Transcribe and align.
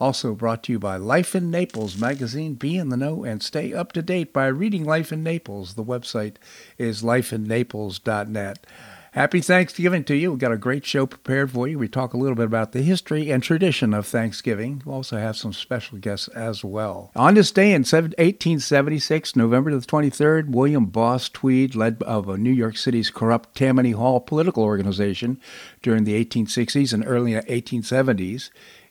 Also 0.00 0.34
brought 0.34 0.62
to 0.64 0.72
you 0.72 0.78
by 0.78 0.96
Life 0.96 1.34
in 1.34 1.50
Naples 1.50 1.98
magazine. 1.98 2.54
Be 2.54 2.76
in 2.76 2.88
the 2.88 2.96
know 2.96 3.24
and 3.24 3.42
stay 3.42 3.72
up 3.72 3.92
to 3.92 4.02
date 4.02 4.32
by 4.32 4.46
reading 4.46 4.84
Life 4.84 5.12
in 5.12 5.22
Naples. 5.24 5.74
The 5.74 5.84
website 5.84 6.36
is 6.78 7.02
lifeinnaples.net. 7.02 8.66
Happy 9.12 9.40
Thanksgiving 9.40 10.04
to 10.04 10.14
you. 10.14 10.30
We've 10.30 10.38
got 10.38 10.52
a 10.52 10.58
great 10.58 10.84
show 10.84 11.06
prepared 11.06 11.50
for 11.50 11.66
you. 11.66 11.78
We 11.78 11.88
talk 11.88 12.12
a 12.12 12.18
little 12.18 12.36
bit 12.36 12.44
about 12.44 12.72
the 12.72 12.82
history 12.82 13.30
and 13.30 13.42
tradition 13.42 13.94
of 13.94 14.06
Thanksgiving. 14.06 14.82
We'll 14.84 14.96
also 14.96 15.16
have 15.16 15.36
some 15.36 15.52
special 15.54 15.98
guests 15.98 16.28
as 16.28 16.62
well. 16.62 17.10
On 17.16 17.34
this 17.34 17.50
day 17.50 17.72
in 17.72 17.82
1876, 17.82 19.34
November 19.34 19.74
the 19.74 19.84
23rd, 19.84 20.50
William 20.50 20.86
Boss 20.86 21.28
Tweed, 21.28 21.74
led 21.74 22.02
of 22.02 22.28
a 22.28 22.36
New 22.36 22.52
York 22.52 22.76
City's 22.76 23.10
corrupt 23.10 23.56
Tammany 23.56 23.92
Hall 23.92 24.20
political 24.20 24.62
organization 24.62 25.40
during 25.82 26.04
the 26.04 26.22
1860s 26.24 26.92
and 26.92 27.02
early 27.06 27.32
1870s, 27.32 28.50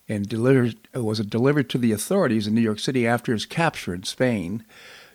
and 0.10 0.28
delivered, 0.28 0.76
was 0.94 1.20
delivered 1.20 1.70
to 1.70 1.78
the 1.78 1.92
authorities 1.92 2.48
in 2.48 2.56
New 2.56 2.62
York 2.62 2.80
City 2.80 3.06
after 3.06 3.34
his 3.34 3.46
capture 3.46 3.94
in 3.94 4.04
Spain. 4.04 4.64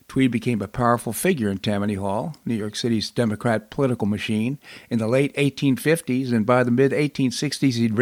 Tweed 0.08 0.30
became 0.30 0.60
a 0.60 0.68
powerful 0.68 1.14
figure 1.14 1.48
in 1.48 1.56
Tammany 1.56 1.94
Hall, 1.94 2.36
New 2.44 2.54
York 2.54 2.76
City's 2.76 3.08
Democrat 3.08 3.70
political 3.70 4.06
machine, 4.06 4.58
in 4.90 4.98
the 4.98 5.06
late 5.06 5.34
1850s, 5.36 6.32
and 6.32 6.44
by 6.44 6.62
the 6.62 6.70
mid 6.70 6.92
1860s, 6.92 7.74
he'd 7.74 7.96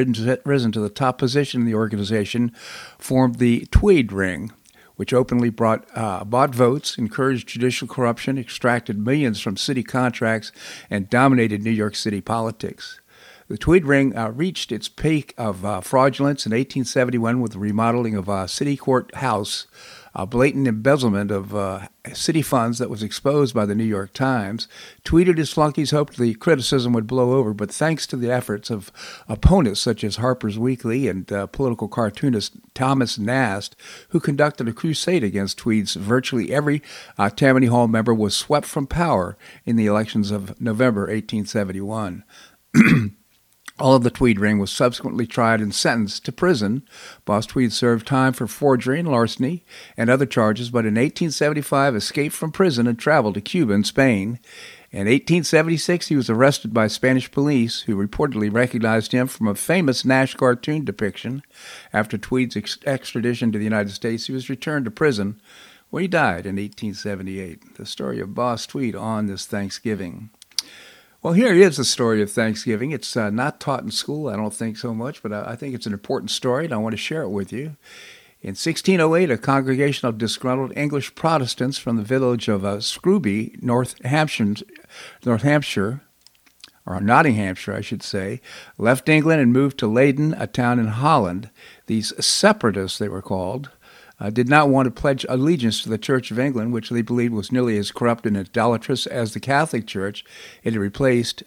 risen 0.44 0.72
to 0.72 0.80
the 0.80 0.88
top 0.88 1.18
position 1.18 1.60
in 1.60 1.66
the 1.68 1.74
organization, 1.74 2.50
formed 2.98 3.36
the 3.36 3.66
Tweed 3.70 4.10
Ring, 4.10 4.50
which 4.96 5.14
openly 5.14 5.50
brought, 5.50 5.86
uh, 5.94 6.24
bought 6.24 6.52
votes, 6.52 6.98
encouraged 6.98 7.46
judicial 7.46 7.86
corruption, 7.86 8.38
extracted 8.38 8.98
millions 8.98 9.40
from 9.40 9.56
city 9.56 9.84
contracts, 9.84 10.50
and 10.90 11.08
dominated 11.08 11.62
New 11.62 11.70
York 11.70 11.94
City 11.94 12.20
politics. 12.20 13.00
The 13.50 13.58
Tweed 13.58 13.84
Ring 13.84 14.16
uh, 14.16 14.30
reached 14.30 14.70
its 14.70 14.88
peak 14.88 15.34
of 15.36 15.64
uh, 15.64 15.80
fraudulence 15.80 16.46
in 16.46 16.52
1871 16.52 17.40
with 17.40 17.50
the 17.50 17.58
remodeling 17.58 18.14
of 18.14 18.28
uh, 18.28 18.46
City 18.46 18.76
Court 18.76 19.12
House 19.16 19.66
a 20.14 20.24
blatant 20.24 20.68
embezzlement 20.68 21.32
of 21.32 21.52
uh, 21.52 21.88
city 22.12 22.42
funds 22.42 22.78
that 22.78 22.90
was 22.90 23.02
exposed 23.02 23.52
by 23.52 23.66
the 23.66 23.74
New 23.74 23.84
York 23.84 24.12
Times. 24.12 24.68
Tweed 25.02 25.28
and 25.28 25.38
his 25.38 25.52
flunkies 25.52 25.90
hoped 25.90 26.16
the 26.16 26.34
criticism 26.34 26.92
would 26.92 27.08
blow 27.08 27.32
over, 27.32 27.52
but 27.52 27.72
thanks 27.72 28.06
to 28.06 28.16
the 28.16 28.30
efforts 28.30 28.70
of 28.70 28.92
opponents 29.28 29.80
such 29.80 30.04
as 30.04 30.16
Harper's 30.16 30.56
Weekly 30.56 31.08
and 31.08 31.32
uh, 31.32 31.46
political 31.48 31.88
cartoonist 31.88 32.54
Thomas 32.72 33.18
Nast, 33.18 33.74
who 34.10 34.20
conducted 34.20 34.68
a 34.68 34.72
crusade 34.72 35.24
against 35.24 35.58
Tweed's, 35.58 35.94
virtually 35.94 36.52
every 36.52 36.82
uh, 37.18 37.30
Tammany 37.30 37.66
Hall 37.66 37.88
member 37.88 38.14
was 38.14 38.36
swept 38.36 38.66
from 38.66 38.86
power 38.86 39.36
in 39.64 39.74
the 39.74 39.86
elections 39.86 40.30
of 40.30 40.60
November 40.60 41.02
1871. 41.02 42.22
All 43.80 43.94
of 43.94 44.02
the 44.02 44.10
Tweed 44.10 44.38
ring 44.38 44.58
was 44.58 44.70
subsequently 44.70 45.26
tried 45.26 45.62
and 45.62 45.74
sentenced 45.74 46.26
to 46.26 46.32
prison. 46.32 46.82
Boss 47.24 47.46
Tweed 47.46 47.72
served 47.72 48.06
time 48.06 48.34
for 48.34 48.46
forgery 48.46 49.00
and 49.00 49.08
larceny 49.08 49.64
and 49.96 50.10
other 50.10 50.26
charges, 50.26 50.68
but 50.68 50.84
in 50.84 50.96
1875 50.96 51.96
escaped 51.96 52.34
from 52.34 52.52
prison 52.52 52.86
and 52.86 52.98
traveled 52.98 53.34
to 53.34 53.40
Cuba 53.40 53.72
and 53.72 53.86
Spain. 53.86 54.38
In 54.90 55.06
1876, 55.06 56.08
he 56.08 56.16
was 56.16 56.28
arrested 56.28 56.74
by 56.74 56.88
Spanish 56.88 57.30
police, 57.30 57.82
who 57.82 57.96
reportedly 57.96 58.52
recognized 58.52 59.12
him 59.12 59.28
from 59.28 59.46
a 59.46 59.54
famous 59.54 60.04
Nast 60.04 60.36
cartoon 60.36 60.84
depiction. 60.84 61.42
After 61.90 62.18
Tweed's 62.18 62.58
ex- 62.58 62.78
extradition 62.84 63.50
to 63.52 63.58
the 63.58 63.64
United 63.64 63.92
States, 63.92 64.26
he 64.26 64.32
was 64.34 64.50
returned 64.50 64.84
to 64.84 64.90
prison, 64.90 65.40
where 65.88 66.02
he 66.02 66.08
died 66.08 66.44
in 66.44 66.56
1878. 66.56 67.76
The 67.76 67.86
story 67.86 68.20
of 68.20 68.34
Boss 68.34 68.66
Tweed 68.66 68.94
on 68.94 69.26
this 69.26 69.46
Thanksgiving. 69.46 70.30
Well, 71.22 71.34
here 71.34 71.52
is 71.52 71.76
the 71.76 71.84
story 71.84 72.22
of 72.22 72.32
Thanksgiving. 72.32 72.92
It's 72.92 73.14
uh, 73.14 73.28
not 73.28 73.60
taught 73.60 73.82
in 73.82 73.90
school, 73.90 74.28
I 74.28 74.36
don't 74.36 74.54
think 74.54 74.78
so 74.78 74.94
much, 74.94 75.22
but 75.22 75.34
I, 75.34 75.50
I 75.50 75.56
think 75.56 75.74
it's 75.74 75.84
an 75.84 75.92
important 75.92 76.30
story, 76.30 76.64
and 76.64 76.72
I 76.72 76.78
want 76.78 76.94
to 76.94 76.96
share 76.96 77.20
it 77.20 77.28
with 77.28 77.52
you. 77.52 77.76
In 78.40 78.56
1608, 78.56 79.30
a 79.30 79.36
congregation 79.36 80.08
of 80.08 80.16
disgruntled 80.16 80.72
English 80.74 81.14
Protestants 81.14 81.76
from 81.76 81.98
the 81.98 82.02
village 82.02 82.48
of 82.48 82.64
uh, 82.64 82.80
Scrooby, 82.80 83.54
North 83.60 84.02
Hampshire, 84.02 84.64
North 85.22 85.42
Hampshire, 85.42 86.00
or 86.86 86.98
Nottinghamshire, 87.02 87.74
I 87.74 87.82
should 87.82 88.02
say, 88.02 88.40
left 88.78 89.06
England 89.06 89.42
and 89.42 89.52
moved 89.52 89.78
to 89.80 89.86
Leyden, 89.86 90.32
a 90.38 90.46
town 90.46 90.78
in 90.78 90.86
Holland. 90.86 91.50
These 91.84 92.14
separatists, 92.24 92.98
they 92.98 93.10
were 93.10 93.20
called, 93.20 93.68
uh, 94.20 94.30
did 94.30 94.48
not 94.48 94.68
want 94.68 94.86
to 94.86 94.90
pledge 94.90 95.24
allegiance 95.28 95.82
to 95.82 95.88
the 95.88 95.98
Church 95.98 96.30
of 96.30 96.38
England, 96.38 96.72
which 96.72 96.90
they 96.90 97.02
believed 97.02 97.32
was 97.32 97.50
nearly 97.50 97.78
as 97.78 97.90
corrupt 97.90 98.26
and 98.26 98.36
idolatrous 98.36 99.06
as 99.06 99.32
the 99.32 99.40
Catholic 99.40 99.86
Church. 99.86 100.24
It 100.62 100.74
replaced. 100.74 101.42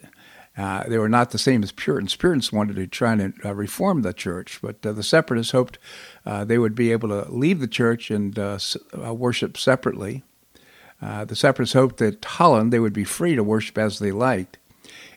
Uh, 0.55 0.83
they 0.87 0.99
were 0.99 1.09
not 1.09 1.31
the 1.31 1.37
same 1.37 1.63
as 1.63 1.71
Puritans. 1.71 2.15
Puritans 2.15 2.51
wanted 2.51 2.75
to 2.75 2.85
try 2.85 3.13
and 3.13 3.33
uh, 3.43 3.53
reform 3.55 4.01
the 4.01 4.13
church, 4.13 4.59
but 4.61 4.85
uh, 4.85 4.91
the 4.91 5.01
separatists 5.03 5.51
hoped 5.51 5.79
uh, 6.25 6.43
they 6.45 6.59
would 6.59 6.75
be 6.75 6.91
able 6.91 7.09
to 7.09 7.31
leave 7.31 7.59
the 7.59 7.67
church 7.67 8.11
and 8.11 8.37
uh, 8.37 8.57
worship 9.13 9.57
separately. 9.57 10.23
the 11.01 11.35
separatists 11.35 11.73
hoped 11.73 11.97
that 11.97 12.23
Holland 12.23 12.71
they 12.71 12.79
would 12.79 12.93
be 12.93 13.03
free 13.03 13.35
to 13.35 13.43
worship 13.43 13.77
as 13.77 13.99
they 13.99 14.11
liked. 14.11 14.57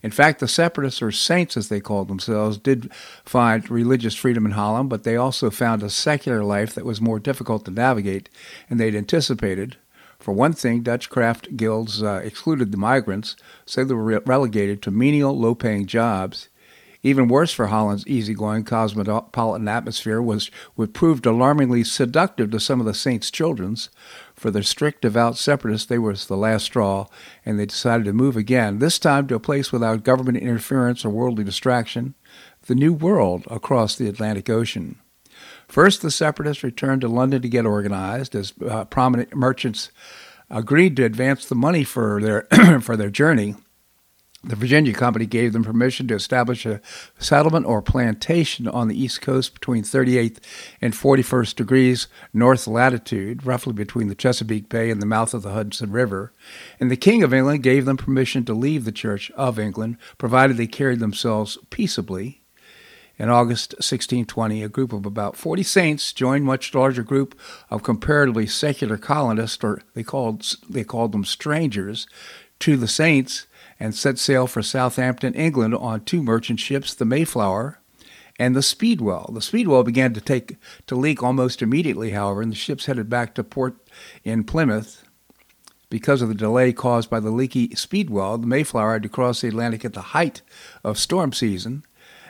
In 0.06 0.12
fact, 0.12 0.38
the 0.38 0.46
separatists, 0.46 1.02
or 1.02 1.10
saints 1.10 1.56
as 1.56 1.68
they 1.68 1.80
called 1.80 2.06
themselves, 2.06 2.58
did 2.58 2.92
find 3.24 3.68
religious 3.68 4.14
freedom 4.14 4.46
in 4.46 4.52
Holland, 4.52 4.88
but 4.88 5.02
they 5.02 5.16
also 5.16 5.50
found 5.50 5.82
a 5.82 5.90
secular 5.90 6.44
life 6.44 6.76
that 6.76 6.84
was 6.84 7.00
more 7.00 7.18
difficult 7.18 7.64
to 7.64 7.72
navigate 7.72 8.28
than 8.68 8.78
they'd 8.78 8.94
anticipated. 8.94 9.78
For 10.20 10.30
one 10.30 10.52
thing, 10.52 10.84
Dutch 10.84 11.10
craft 11.10 11.56
guilds 11.56 12.04
uh, 12.04 12.20
excluded 12.22 12.70
the 12.70 12.78
migrants, 12.78 13.34
so 13.64 13.82
they 13.82 13.94
were 13.94 14.20
relegated 14.20 14.80
to 14.82 14.92
menial, 14.92 15.36
low 15.36 15.56
paying 15.56 15.86
jobs. 15.86 16.50
Even 17.06 17.28
worse 17.28 17.52
for 17.52 17.68
Holland's 17.68 18.04
easygoing 18.08 18.64
cosmopolitan 18.64 19.68
atmosphere 19.68 20.20
was 20.20 20.50
what 20.74 20.92
proved 20.92 21.24
alarmingly 21.24 21.84
seductive 21.84 22.50
to 22.50 22.58
some 22.58 22.80
of 22.80 22.86
the 22.86 22.94
saints' 22.94 23.30
children. 23.30 23.76
For 24.34 24.50
the 24.50 24.64
strict 24.64 25.02
devout 25.02 25.38
separatists, 25.38 25.86
they 25.86 26.00
was 26.00 26.26
the 26.26 26.36
last 26.36 26.64
straw, 26.64 27.06
and 27.44 27.60
they 27.60 27.66
decided 27.66 28.06
to 28.06 28.12
move 28.12 28.36
again, 28.36 28.80
this 28.80 28.98
time 28.98 29.28
to 29.28 29.36
a 29.36 29.40
place 29.40 29.70
without 29.70 30.02
government 30.02 30.38
interference 30.38 31.04
or 31.04 31.10
worldly 31.10 31.44
distraction, 31.44 32.16
the 32.66 32.74
New 32.74 32.92
World 32.92 33.44
across 33.48 33.94
the 33.94 34.08
Atlantic 34.08 34.50
Ocean. 34.50 34.98
First, 35.68 36.02
the 36.02 36.10
separatists 36.10 36.64
returned 36.64 37.02
to 37.02 37.08
London 37.08 37.40
to 37.40 37.48
get 37.48 37.66
organized 37.66 38.34
as 38.34 38.52
uh, 38.68 38.84
prominent 38.84 39.32
merchants 39.32 39.92
agreed 40.50 40.96
to 40.96 41.04
advance 41.04 41.46
the 41.46 41.54
money 41.54 41.84
for 41.84 42.20
their 42.20 42.80
for 42.80 42.96
their 42.96 43.10
journey. 43.10 43.54
The 44.46 44.54
Virginia 44.54 44.92
Company 44.92 45.26
gave 45.26 45.52
them 45.52 45.64
permission 45.64 46.06
to 46.06 46.14
establish 46.14 46.64
a 46.64 46.80
settlement 47.18 47.66
or 47.66 47.82
plantation 47.82 48.68
on 48.68 48.86
the 48.86 48.98
east 48.98 49.20
coast 49.20 49.54
between 49.54 49.82
38th 49.82 50.38
and 50.80 50.94
41st 50.94 51.56
degrees 51.56 52.06
north 52.32 52.68
latitude, 52.68 53.44
roughly 53.44 53.72
between 53.72 54.06
the 54.06 54.14
Chesapeake 54.14 54.68
Bay 54.68 54.88
and 54.88 55.02
the 55.02 55.06
mouth 55.06 55.34
of 55.34 55.42
the 55.42 55.50
Hudson 55.50 55.90
River. 55.90 56.32
And 56.78 56.92
the 56.92 56.96
King 56.96 57.24
of 57.24 57.34
England 57.34 57.64
gave 57.64 57.86
them 57.86 57.96
permission 57.96 58.44
to 58.44 58.54
leave 58.54 58.84
the 58.84 58.92
Church 58.92 59.32
of 59.32 59.58
England, 59.58 59.96
provided 60.16 60.56
they 60.56 60.68
carried 60.68 61.00
themselves 61.00 61.58
peaceably. 61.70 62.40
In 63.18 63.28
August 63.28 63.72
1620, 63.72 64.62
a 64.62 64.68
group 64.68 64.92
of 64.92 65.04
about 65.06 65.36
40 65.36 65.64
saints 65.64 66.12
joined 66.12 66.44
a 66.44 66.46
much 66.46 66.72
larger 66.72 67.02
group 67.02 67.36
of 67.68 67.82
comparatively 67.82 68.46
secular 68.46 68.96
colonists, 68.96 69.64
or 69.64 69.82
they 69.94 70.04
called, 70.04 70.46
they 70.70 70.84
called 70.84 71.10
them 71.10 71.24
strangers, 71.24 72.06
to 72.60 72.76
the 72.76 72.86
saints 72.86 73.46
and 73.78 73.94
set 73.94 74.18
sail 74.18 74.46
for 74.46 74.62
Southampton, 74.62 75.34
England 75.34 75.74
on 75.74 76.04
two 76.04 76.22
merchant 76.22 76.60
ships, 76.60 76.94
the 76.94 77.04
Mayflower 77.04 77.78
and 78.38 78.54
the 78.54 78.62
Speedwell. 78.62 79.30
The 79.32 79.40
Speedwell 79.40 79.82
began 79.82 80.12
to 80.14 80.20
take 80.20 80.56
to 80.86 80.94
leak 80.94 81.22
almost 81.22 81.62
immediately, 81.62 82.10
however, 82.10 82.42
and 82.42 82.52
the 82.52 82.56
ships 82.56 82.86
headed 82.86 83.08
back 83.08 83.34
to 83.34 83.44
port 83.44 83.76
in 84.24 84.44
Plymouth. 84.44 85.02
Because 85.88 86.20
of 86.20 86.28
the 86.28 86.34
delay 86.34 86.72
caused 86.72 87.08
by 87.08 87.20
the 87.20 87.30
leaky 87.30 87.74
Speedwell, 87.74 88.38
the 88.38 88.46
Mayflower 88.46 88.94
had 88.94 89.02
to 89.04 89.08
cross 89.08 89.40
the 89.40 89.48
Atlantic 89.48 89.84
at 89.84 89.92
the 89.92 90.00
height 90.00 90.42
of 90.82 90.98
storm 90.98 91.32
season. 91.32 91.84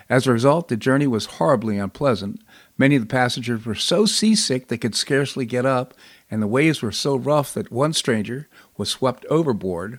As 0.09 0.27
a 0.27 0.33
result, 0.33 0.69
the 0.69 0.77
journey 0.77 1.07
was 1.07 1.27
horribly 1.27 1.79
unpleasant. 1.79 2.41
Many 2.79 2.95
of 2.97 3.03
the 3.03 3.09
passengers 3.09 3.65
were 3.65 3.75
so 3.75 4.07
seasick 4.07 4.69
they 4.69 4.79
could 4.79 4.95
scarcely 4.95 5.47
get 5.47 5.67
up, 5.67 5.95
and 6.31 6.41
the 6.41 6.47
waves 6.47 6.83
were 6.83 6.93
so 6.93 7.17
rough 7.17 7.55
that 7.55 7.73
one 7.73 7.93
stranger 7.93 8.47
was 8.77 8.91
swept 8.91 9.25
overboard. 9.31 9.99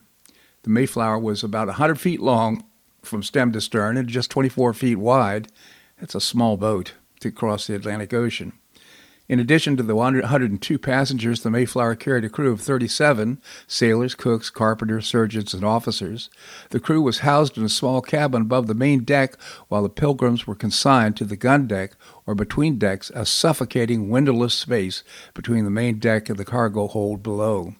The 0.68 0.74
Mayflower 0.74 1.18
was 1.18 1.46
about 1.46 1.68
100 1.68 1.98
feet 1.98 2.19
long 2.19 2.66
from 3.02 3.24
stem 3.24 3.54
to 3.54 3.62
stern 3.62 3.96
and 3.96 4.06
just 4.06 4.30
24 4.30 4.74
feet 4.74 4.98
wide. 4.98 5.48
That's 5.98 6.14
a 6.14 6.19
small 6.19 6.58
boat 6.58 6.92
to 7.22 7.31
cross 7.31 7.68
the 7.68 7.75
Atlantic 7.75 8.14
Ocean. 8.14 8.52
In 9.30 9.40
addition 9.40 9.78
to 9.78 9.84
the 9.84 9.96
102 9.96 10.78
passengers, 10.78 11.42
the 11.42 11.50
Mayflower 11.50 11.96
carried 11.96 12.25
a 12.25 12.30
crew 12.30 12.52
of 12.52 12.60
37 12.60 13.42
sailors, 13.66 14.14
cooks, 14.14 14.50
carpenters, 14.50 15.08
surgeons, 15.08 15.54
and 15.54 15.64
officers. 15.64 16.30
The 16.72 16.81
crew 16.81 17.02
was 17.02 17.19
housed 17.19 17.58
in 17.58 17.64
a 17.64 17.69
small 17.69 18.02
cabin 18.02 18.42
above 18.42 18.68
the 18.68 18.74
main 18.74 19.06
deck 19.06 19.38
while 19.69 19.84
the 19.84 19.90
pilgrims 19.90 20.46
were 20.46 20.54
consigned 20.54 21.16
to 21.16 21.24
the 21.24 21.38
gun 21.38 21.68
deck 21.68 21.94
or 22.25 22.36
between 22.36 22.78
decks, 22.78 23.10
a 23.16 23.25
suffocating 23.25 24.10
windowless 24.10 24.56
space 24.56 25.06
between 25.34 25.64
the 25.64 25.72
main 25.72 25.98
deck 25.98 26.28
and 26.28 26.38
the 26.38 26.44
cargo 26.44 26.90
hold 26.90 27.24
below. 27.24 27.74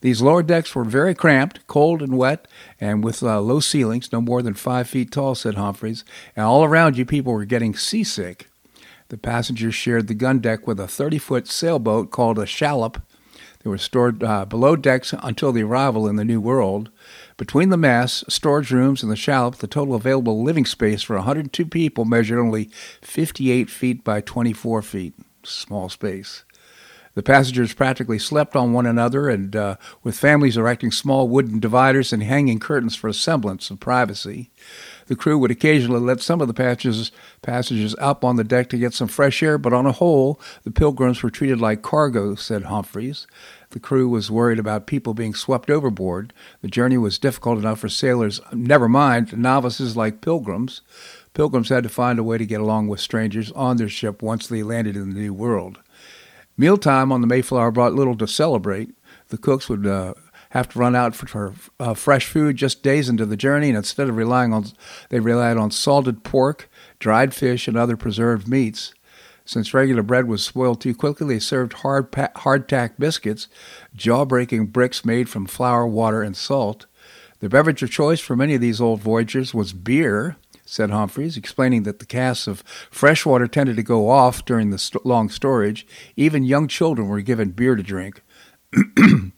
These 0.00 0.22
lower 0.22 0.42
decks 0.42 0.74
were 0.74 0.84
very 0.84 1.14
cramped, 1.14 1.66
cold 1.66 2.02
and 2.02 2.16
wet, 2.16 2.48
and 2.80 3.02
with 3.04 3.22
uh, 3.22 3.40
low 3.40 3.60
ceilings, 3.60 4.12
no 4.12 4.20
more 4.20 4.42
than 4.42 4.54
five 4.54 4.88
feet 4.88 5.10
tall, 5.10 5.34
said 5.34 5.54
Humphreys, 5.54 6.04
and 6.36 6.44
all 6.44 6.64
around 6.64 6.96
you 6.96 7.04
people 7.04 7.32
were 7.32 7.44
getting 7.44 7.74
seasick. 7.74 8.48
The 9.08 9.18
passengers 9.18 9.74
shared 9.74 10.08
the 10.08 10.14
gun 10.14 10.38
deck 10.38 10.66
with 10.66 10.80
a 10.80 10.88
30 10.88 11.18
foot 11.18 11.46
sailboat 11.46 12.10
called 12.10 12.38
a 12.38 12.46
shallop. 12.46 13.02
They 13.62 13.70
were 13.70 13.78
stored 13.78 14.24
uh, 14.24 14.44
below 14.46 14.74
decks 14.74 15.14
until 15.22 15.52
the 15.52 15.62
arrival 15.62 16.08
in 16.08 16.16
the 16.16 16.24
New 16.24 16.40
World. 16.40 16.90
Between 17.36 17.68
the 17.68 17.76
masts, 17.76 18.24
storage 18.32 18.70
rooms, 18.70 19.02
and 19.02 19.12
the 19.12 19.16
shallop, 19.16 19.56
the 19.56 19.66
total 19.66 19.94
available 19.94 20.42
living 20.42 20.64
space 20.64 21.02
for 21.02 21.16
102 21.16 21.66
people 21.66 22.04
measured 22.04 22.38
only 22.38 22.70
58 23.02 23.70
feet 23.70 24.02
by 24.02 24.20
24 24.20 24.82
feet. 24.82 25.14
Small 25.44 25.88
space. 25.88 26.44
The 27.14 27.22
passengers 27.22 27.74
practically 27.74 28.18
slept 28.18 28.56
on 28.56 28.72
one 28.72 28.86
another, 28.86 29.28
and 29.28 29.54
uh, 29.54 29.76
with 30.02 30.18
families 30.18 30.56
erecting 30.56 30.90
small 30.90 31.28
wooden 31.28 31.60
dividers 31.60 32.12
and 32.12 32.22
hanging 32.22 32.58
curtains 32.58 32.96
for 32.96 33.08
a 33.08 33.14
semblance 33.14 33.70
of 33.70 33.80
privacy. 33.80 34.50
The 35.08 35.16
crew 35.16 35.38
would 35.38 35.50
occasionally 35.50 36.00
let 36.00 36.22
some 36.22 36.40
of 36.40 36.48
the 36.48 36.54
passengers, 36.54 37.12
passengers 37.42 37.94
up 37.98 38.24
on 38.24 38.36
the 38.36 38.44
deck 38.44 38.70
to 38.70 38.78
get 38.78 38.94
some 38.94 39.08
fresh 39.08 39.42
air, 39.42 39.58
but 39.58 39.74
on 39.74 39.84
a 39.84 39.92
whole, 39.92 40.40
the 40.64 40.70
pilgrims 40.70 41.22
were 41.22 41.30
treated 41.30 41.60
like 41.60 41.82
cargo, 41.82 42.34
said 42.34 42.64
Humphreys. 42.64 43.26
The 43.70 43.80
crew 43.80 44.08
was 44.08 44.30
worried 44.30 44.58
about 44.58 44.86
people 44.86 45.12
being 45.12 45.34
swept 45.34 45.70
overboard. 45.70 46.32
The 46.62 46.68
journey 46.68 46.96
was 46.96 47.18
difficult 47.18 47.58
enough 47.58 47.80
for 47.80 47.90
sailors, 47.90 48.40
never 48.52 48.88
mind 48.88 49.36
novices 49.36 49.96
like 49.96 50.22
pilgrims. 50.22 50.80
Pilgrims 51.34 51.68
had 51.68 51.82
to 51.82 51.88
find 51.90 52.18
a 52.18 52.24
way 52.24 52.38
to 52.38 52.46
get 52.46 52.60
along 52.60 52.88
with 52.88 53.00
strangers 53.00 53.50
on 53.52 53.76
their 53.76 53.88
ship 53.88 54.22
once 54.22 54.46
they 54.46 54.62
landed 54.62 54.96
in 54.96 55.14
the 55.14 55.20
New 55.20 55.34
World. 55.34 55.81
Mealtime 56.62 57.10
on 57.10 57.20
the 57.22 57.26
Mayflower 57.26 57.72
brought 57.72 57.94
little 57.94 58.16
to 58.16 58.28
celebrate. 58.28 58.94
The 59.30 59.36
cooks 59.36 59.68
would 59.68 59.84
uh, 59.84 60.14
have 60.50 60.68
to 60.68 60.78
run 60.78 60.94
out 60.94 61.16
for, 61.16 61.26
for 61.26 61.54
uh, 61.80 61.94
fresh 61.94 62.28
food 62.28 62.54
just 62.54 62.84
days 62.84 63.08
into 63.08 63.26
the 63.26 63.36
journey, 63.36 63.66
and 63.70 63.76
instead 63.76 64.08
of 64.08 64.16
relying 64.16 64.52
on, 64.52 64.66
they 65.08 65.18
relied 65.18 65.56
on 65.56 65.72
salted 65.72 66.22
pork, 66.22 66.70
dried 67.00 67.34
fish, 67.34 67.66
and 67.66 67.76
other 67.76 67.96
preserved 67.96 68.46
meats. 68.46 68.94
Since 69.44 69.74
regular 69.74 70.04
bread 70.04 70.28
was 70.28 70.44
spoiled 70.44 70.80
too 70.80 70.94
quickly, 70.94 71.34
they 71.34 71.40
served 71.40 71.72
hard 71.72 72.12
pa- 72.12 72.30
hardtack 72.36 72.92
biscuits, 72.96 73.48
jaw-breaking 73.96 74.66
bricks 74.66 75.04
made 75.04 75.28
from 75.28 75.46
flour, 75.46 75.84
water, 75.84 76.22
and 76.22 76.36
salt. 76.36 76.86
The 77.40 77.48
beverage 77.48 77.82
of 77.82 77.90
choice 77.90 78.20
for 78.20 78.36
many 78.36 78.54
of 78.54 78.60
these 78.60 78.80
old 78.80 79.00
voyagers 79.00 79.52
was 79.52 79.72
beer, 79.72 80.36
said 80.64 80.90
Humphreys, 80.90 81.36
explaining 81.36 81.82
that 81.82 81.98
the 81.98 82.06
casks 82.06 82.46
of 82.46 82.60
fresh 82.90 83.26
water 83.26 83.46
tended 83.46 83.76
to 83.76 83.82
go 83.82 84.08
off 84.08 84.44
during 84.44 84.70
the 84.70 84.78
st- 84.78 85.04
long 85.04 85.28
storage. 85.28 85.86
Even 86.16 86.44
young 86.44 86.68
children 86.68 87.08
were 87.08 87.20
given 87.20 87.50
beer 87.50 87.74
to 87.74 87.82
drink. 87.82 88.22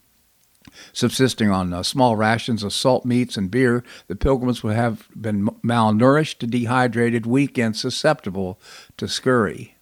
subsisting 0.93 1.51
on 1.51 1.73
uh, 1.73 1.83
small 1.83 2.17
rations 2.17 2.63
of 2.63 2.73
salt 2.73 3.05
meats 3.05 3.37
and 3.37 3.51
beer, 3.51 3.85
the 4.07 4.17
pilgrims 4.17 4.63
would 4.63 4.77
have 4.77 5.09
been 5.15 5.47
malnourished, 5.65 6.49
dehydrated, 6.51 7.27
weak, 7.27 7.59
and 7.59 7.77
susceptible 7.77 8.59
to 8.97 9.09
scurvy. 9.09 9.74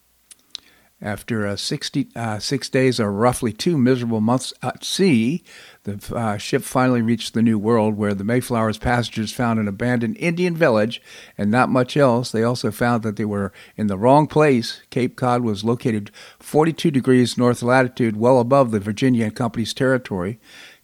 After 1.02 1.44
uh, 1.44 1.56
60, 1.56 2.10
uh, 2.14 2.38
six 2.38 2.68
days 2.68 3.00
or 3.00 3.10
roughly 3.10 3.52
two 3.52 3.76
miserable 3.76 4.20
months 4.20 4.54
at 4.62 4.84
sea, 4.84 5.42
the 5.82 6.00
uh, 6.14 6.36
ship 6.36 6.62
finally 6.62 7.02
reached 7.02 7.34
the 7.34 7.42
New 7.42 7.58
World, 7.58 7.96
where 7.96 8.14
the 8.14 8.22
Mayflower's 8.22 8.78
passengers 8.78 9.32
found 9.32 9.58
an 9.58 9.66
abandoned 9.66 10.16
Indian 10.18 10.56
village 10.56 11.02
and 11.36 11.50
not 11.50 11.68
much 11.68 11.96
else. 11.96 12.30
They 12.30 12.44
also 12.44 12.70
found 12.70 13.02
that 13.02 13.16
they 13.16 13.24
were 13.24 13.52
in 13.76 13.88
the 13.88 13.98
wrong 13.98 14.28
place. 14.28 14.80
Cape 14.90 15.16
Cod 15.16 15.42
was 15.42 15.64
located 15.64 16.12
42 16.38 16.92
degrees 16.92 17.36
north 17.36 17.64
latitude, 17.64 18.16
well 18.16 18.38
above 18.38 18.70
the 18.70 18.78
Virginia 18.78 19.32
Company's 19.32 19.74
territory. 19.74 20.38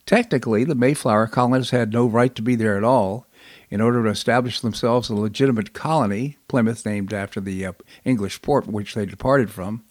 Technically, 0.04 0.64
the 0.64 0.74
Mayflower 0.74 1.28
colonists 1.28 1.70
had 1.70 1.92
no 1.92 2.06
right 2.06 2.34
to 2.34 2.42
be 2.42 2.56
there 2.56 2.76
at 2.76 2.82
all. 2.82 3.27
In 3.70 3.80
order 3.80 4.02
to 4.02 4.10
establish 4.10 4.60
themselves 4.60 5.10
a 5.10 5.14
legitimate 5.14 5.72
colony, 5.72 6.38
Plymouth, 6.48 6.86
named 6.86 7.12
after 7.12 7.40
the 7.40 7.66
uh, 7.66 7.72
English 8.04 8.40
port 8.40 8.66
which 8.66 8.94
they 8.94 9.04
departed 9.04 9.50
from, 9.50 9.84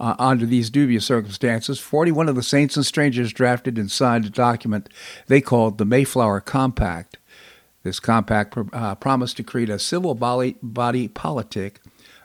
uh, 0.00 0.16
under 0.18 0.44
these 0.44 0.70
dubious 0.70 1.04
circumstances, 1.04 1.78
41 1.78 2.28
of 2.28 2.34
the 2.34 2.42
saints 2.42 2.76
and 2.76 2.84
strangers 2.84 3.32
drafted 3.32 3.78
and 3.78 3.90
signed 3.90 4.24
a 4.24 4.30
document 4.30 4.88
they 5.28 5.40
called 5.40 5.78
the 5.78 5.84
Mayflower 5.84 6.40
Compact. 6.40 7.18
This 7.84 8.00
compact 8.00 8.56
uh, 8.72 8.94
promised 8.96 9.36
to 9.36 9.44
create 9.44 9.70
a 9.70 9.78
civil 9.78 10.14
body, 10.14 10.56
body 10.62 11.08
politic 11.08 11.80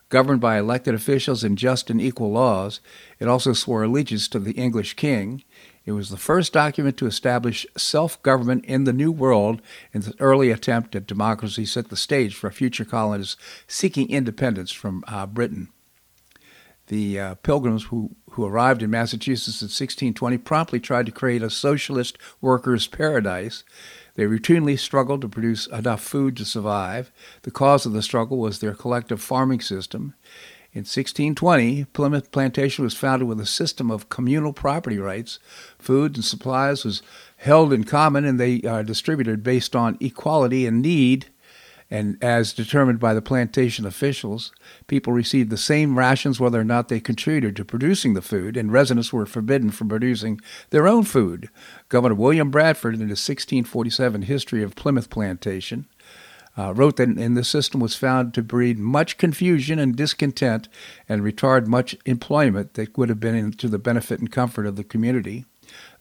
governed 0.09 0.39
by 0.39 0.57
elected 0.57 0.93
officials 0.93 1.43
and 1.43 1.57
just 1.57 1.89
and 1.89 2.01
equal 2.01 2.31
laws. 2.31 2.79
It 3.19 3.27
also 3.27 3.53
swore 3.53 3.83
allegiance 3.83 4.27
to 4.29 4.39
the 4.39 4.53
English 4.53 4.93
king. 4.93 5.43
It 5.87 5.93
was 5.93 6.09
the 6.09 6.17
first 6.17 6.51
document 6.51 6.97
to 6.97 7.05
establish 7.05 7.65
self 7.77 8.21
government 8.21 8.65
in 8.65 8.83
the 8.83 8.91
New 8.91 9.09
World, 9.09 9.61
and 9.93 10.03
the 10.03 10.13
early 10.19 10.51
attempt 10.51 10.97
at 10.97 11.07
democracy 11.07 11.65
set 11.65 11.87
the 11.87 11.95
stage 11.95 12.35
for 12.35 12.51
future 12.51 12.83
colonists 12.83 13.37
seeking 13.67 14.09
independence 14.09 14.73
from 14.73 15.05
uh, 15.07 15.25
Britain. 15.25 15.69
The 16.87 17.17
uh, 17.17 17.35
pilgrims 17.35 17.85
who, 17.85 18.17
who 18.31 18.45
arrived 18.45 18.83
in 18.83 18.89
Massachusetts 18.89 19.61
in 19.61 19.67
1620 19.67 20.37
promptly 20.39 20.81
tried 20.81 21.05
to 21.05 21.11
create 21.13 21.41
a 21.41 21.49
socialist 21.49 22.17
workers' 22.41 22.87
paradise. 22.87 23.63
They 24.15 24.25
routinely 24.25 24.77
struggled 24.77 25.21
to 25.21 25.29
produce 25.29 25.67
enough 25.67 26.01
food 26.01 26.35
to 26.35 26.43
survive. 26.43 27.13
The 27.43 27.51
cause 27.51 27.85
of 27.85 27.93
the 27.93 28.01
struggle 28.01 28.39
was 28.39 28.59
their 28.59 28.73
collective 28.73 29.21
farming 29.21 29.61
system. 29.61 30.15
In 30.77 30.81
1620, 30.81 31.85
Plymouth 31.85 32.31
Plantation 32.31 32.83
was 32.83 32.93
founded 32.93 33.27
with 33.27 33.39
a 33.39 33.47
system 33.47 33.89
of 33.89 34.09
communal 34.09 34.53
property 34.53 34.99
rights. 34.99 35.39
Food 35.79 36.13
and 36.13 36.23
supplies 36.23 36.85
was 36.85 37.01
held 37.37 37.73
in 37.73 37.83
common, 37.83 38.25
and 38.25 38.39
they 38.39 38.61
are 38.61 38.83
distributed 38.83 39.41
based 39.41 39.75
on 39.75 39.97
equality 39.99 40.67
and 40.67 40.79
need, 40.79 41.29
and 41.89 42.23
as 42.23 42.53
determined 42.53 42.99
by 42.99 43.15
the 43.15 43.23
plantation 43.23 43.87
officials. 43.87 44.51
People 44.85 45.13
received 45.13 45.49
the 45.49 45.57
same 45.57 45.97
rations 45.97 46.39
whether 46.39 46.61
or 46.61 46.63
not 46.63 46.89
they 46.89 46.99
contributed 46.99 47.55
to 47.55 47.65
producing 47.65 48.13
the 48.13 48.21
food, 48.21 48.55
and 48.55 48.71
residents 48.71 49.11
were 49.11 49.25
forbidden 49.25 49.71
from 49.71 49.89
producing 49.89 50.39
their 50.69 50.87
own 50.87 51.01
food. 51.01 51.49
Governor 51.89 52.13
William 52.13 52.51
Bradford, 52.51 52.93
in 52.93 52.99
his 52.99 53.27
1647 53.27 54.21
History 54.21 54.61
of 54.61 54.75
Plymouth 54.75 55.09
Plantation, 55.09 55.87
uh, 56.57 56.73
wrote 56.73 56.97
that 56.97 57.09
in 57.09 57.35
the 57.35 57.43
system 57.43 57.79
was 57.79 57.95
found 57.95 58.33
to 58.33 58.41
breed 58.41 58.79
much 58.79 59.17
confusion 59.17 59.77
and 59.79 59.95
discontent 59.95 60.67
and 61.07 61.21
retard 61.21 61.67
much 61.67 61.95
employment 62.05 62.73
that 62.73 62.97
would 62.97 63.09
have 63.09 63.19
been 63.19 63.51
to 63.51 63.67
the 63.67 63.77
benefit 63.77 64.19
and 64.19 64.31
comfort 64.31 64.65
of 64.65 64.75
the 64.75 64.83
community. 64.83 65.45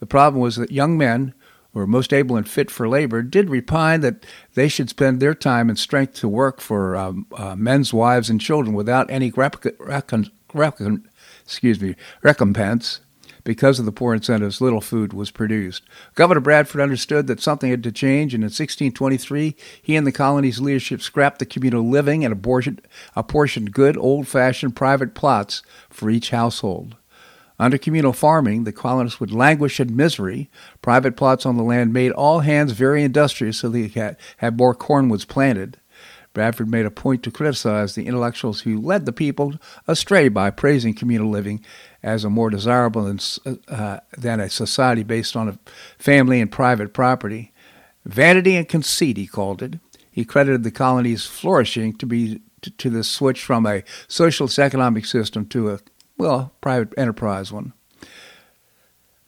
The 0.01 0.07
problem 0.07 0.41
was 0.41 0.57
that 0.57 0.73
young 0.73 0.97
men 0.97 1.35
who 1.73 1.81
were 1.81 1.87
most 1.87 2.13
able 2.13 2.37
and 2.37 2.49
fit 2.49 2.71
for 2.71 2.89
labor 2.89 3.23
did 3.23 3.51
repine 3.51 4.01
that 4.01 4.25
they 4.55 4.69
should 4.69 4.89
spend 4.89 5.21
their 5.21 5.35
time 5.35 5.69
and 5.69 5.79
strength 5.79 6.15
to 6.15 6.29
work 6.29 6.61
for 6.61 6.97
um, 6.97 7.27
uh, 7.37 7.55
men's 7.55 7.93
wives 7.93 8.31
and 8.31 8.41
children 8.41 8.75
without 8.75 9.11
any 9.11 9.31
excuse 11.45 11.81
me, 11.81 11.95
recompense 12.23 13.01
because 13.47 13.79
of 13.79 13.85
the 13.85 13.93
poor 13.93 14.13
incentives, 14.13 14.61
little 14.61 14.81
food 14.81 15.13
was 15.13 15.31
produced. 15.31 15.85
Governor 16.17 16.41
Bradford 16.41 16.81
understood 16.81 17.29
that 17.29 17.41
something 17.41 17.71
had 17.71 17.85
to 17.85 17.93
change, 17.93 18.35
and 18.35 18.43
in 18.43 18.49
1623, 18.49 19.55
he 19.81 19.95
and 19.95 20.05
the 20.05 20.11
colony's 20.11 20.61
leadership 20.61 21.01
scrapped 21.01 21.39
the 21.39 21.47
communal 21.47 21.89
living 21.89 22.25
and 22.25 22.33
apportioned, 22.33 22.83
apportioned 23.15 23.71
good, 23.71 23.97
old 23.97 24.27
fashioned 24.27 24.75
private 24.75 25.15
plots 25.15 25.63
for 25.89 26.11
each 26.11 26.31
household. 26.31 26.97
Under 27.57 27.79
communal 27.79 28.13
farming, 28.13 28.65
the 28.65 28.73
colonists 28.73 29.21
would 29.21 29.33
languish 29.33 29.79
in 29.79 29.95
misery. 29.95 30.51
Private 30.83 31.17
plots 31.17 31.47
on 31.47 31.57
the 31.57 31.63
land 31.63 31.93
made 31.93 32.11
all 32.11 32.41
hands 32.41 32.73
very 32.73 33.05
industrious 33.05 33.59
so 33.59 33.69
they 33.69 33.87
had, 33.87 34.17
had 34.39 34.59
more 34.59 34.75
corn 34.75 35.09
was 35.09 35.25
planted. 35.25 35.79
Bradford 36.37 36.69
made 36.69 36.85
a 36.85 36.91
point 36.91 37.23
to 37.23 37.31
criticize 37.31 37.95
the 37.95 38.07
intellectuals 38.07 38.61
who 38.61 38.79
led 38.79 39.07
the 39.07 39.13
people 39.13 39.55
astray 39.89 40.29
by 40.29 40.51
praising 40.51 40.93
communal 40.93 41.31
living 41.31 41.65
as 42.07 42.23
a 42.23 42.31
more 42.31 42.51
desirable 42.51 43.03
than, 43.03 43.19
uh, 43.67 43.99
than 44.17 44.39
a 44.39 44.49
society 44.49 45.03
based 45.03 45.35
on 45.35 45.49
a 45.49 45.59
family 45.99 46.41
and 46.41 46.53
private 46.53 46.95
property. 46.95 47.53
Vanity 48.05 48.55
and 48.55 48.69
conceit, 48.69 49.17
he 49.17 49.27
called 49.27 49.61
it. 49.61 49.81
He 50.09 50.25
credited 50.25 50.63
the 50.63 50.71
colony's 50.71 51.27
flourishing 51.27 51.95
to 51.99 52.07
be 52.07 52.41
to, 52.63 52.71
to 52.71 52.91
the 52.91 53.03
switch 53.03 53.43
from 53.43 53.67
a 53.67 53.83
socialist 54.07 54.59
economic 54.59 55.05
system 55.05 55.47
to 55.47 55.73
a 55.73 55.81
well 56.17 56.53
private 56.61 56.95
enterprise 56.97 57.53
one. 57.53 57.73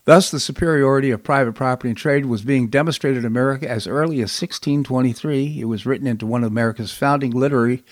Thus, 0.09 0.31
the 0.31 0.41
superiority 0.41 1.11
of 1.11 1.23
private 1.23 1.53
property 1.53 1.91
and 1.91 1.99
trade 1.99 2.25
was 2.25 2.41
being 2.41 2.69
demonstrated 2.69 3.19
in 3.19 3.27
America 3.27 3.69
as 3.69 3.87
early 3.87 4.23
as 4.23 4.33
1623. 4.41 5.61
It 5.61 5.67
was 5.67 5.85
written 5.85 6.07
into 6.07 6.25
one 6.25 6.43
of 6.43 6.51
America's 6.51 6.95
founding 6.95 7.31
literary 7.33 7.85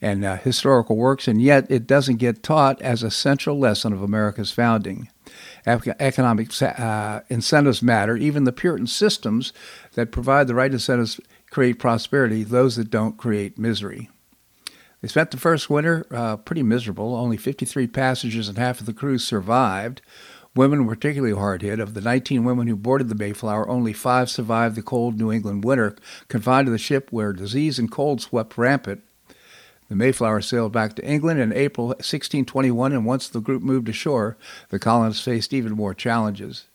and 0.00 0.24
uh, 0.24 0.36
historical 0.36 0.96
works, 0.96 1.26
and 1.26 1.42
yet 1.42 1.68
it 1.68 1.88
doesn't 1.88 2.18
get 2.18 2.44
taught 2.44 2.80
as 2.80 3.02
a 3.02 3.10
central 3.10 3.58
lesson 3.58 3.92
of 3.92 4.04
America's 4.04 4.52
founding. 4.52 5.08
Economic 5.66 6.62
uh, 6.62 7.22
incentives 7.28 7.82
matter. 7.82 8.16
Even 8.16 8.44
the 8.44 8.52
Puritan 8.52 8.86
systems 8.86 9.52
that 9.94 10.12
provide 10.12 10.46
the 10.46 10.54
right 10.54 10.70
incentives 10.70 11.18
create 11.50 11.80
prosperity, 11.80 12.44
those 12.44 12.76
that 12.76 12.88
don't 12.88 13.16
create 13.16 13.58
misery. 13.58 14.08
They 15.00 15.08
spent 15.08 15.32
the 15.32 15.38
first 15.38 15.68
winter 15.68 16.06
uh, 16.12 16.36
pretty 16.36 16.62
miserable. 16.62 17.16
Only 17.16 17.36
53 17.36 17.88
passengers 17.88 18.48
and 18.48 18.58
half 18.58 18.78
of 18.78 18.86
the 18.86 18.94
crew 18.94 19.18
survived. 19.18 20.02
Women 20.56 20.86
were 20.86 20.94
particularly 20.94 21.34
hard 21.34 21.62
hit. 21.62 21.80
Of 21.80 21.94
the 21.94 22.00
19 22.00 22.44
women 22.44 22.68
who 22.68 22.76
boarded 22.76 23.08
the 23.08 23.14
Mayflower, 23.14 23.68
only 23.68 23.92
five 23.92 24.30
survived 24.30 24.76
the 24.76 24.82
cold 24.82 25.18
New 25.18 25.32
England 25.32 25.64
winter, 25.64 25.96
confined 26.28 26.66
to 26.66 26.72
the 26.72 26.78
ship 26.78 27.08
where 27.10 27.32
disease 27.32 27.78
and 27.78 27.90
cold 27.90 28.20
swept 28.20 28.56
rampant. 28.56 29.02
The 29.88 29.96
Mayflower 29.96 30.40
sailed 30.40 30.72
back 30.72 30.94
to 30.96 31.04
England 31.04 31.40
in 31.40 31.52
April 31.52 31.88
1621, 31.88 32.92
and 32.92 33.04
once 33.04 33.28
the 33.28 33.40
group 33.40 33.62
moved 33.62 33.88
ashore, 33.88 34.36
the 34.70 34.78
colonists 34.78 35.24
faced 35.24 35.52
even 35.52 35.72
more 35.72 35.92
challenges. 35.92 36.66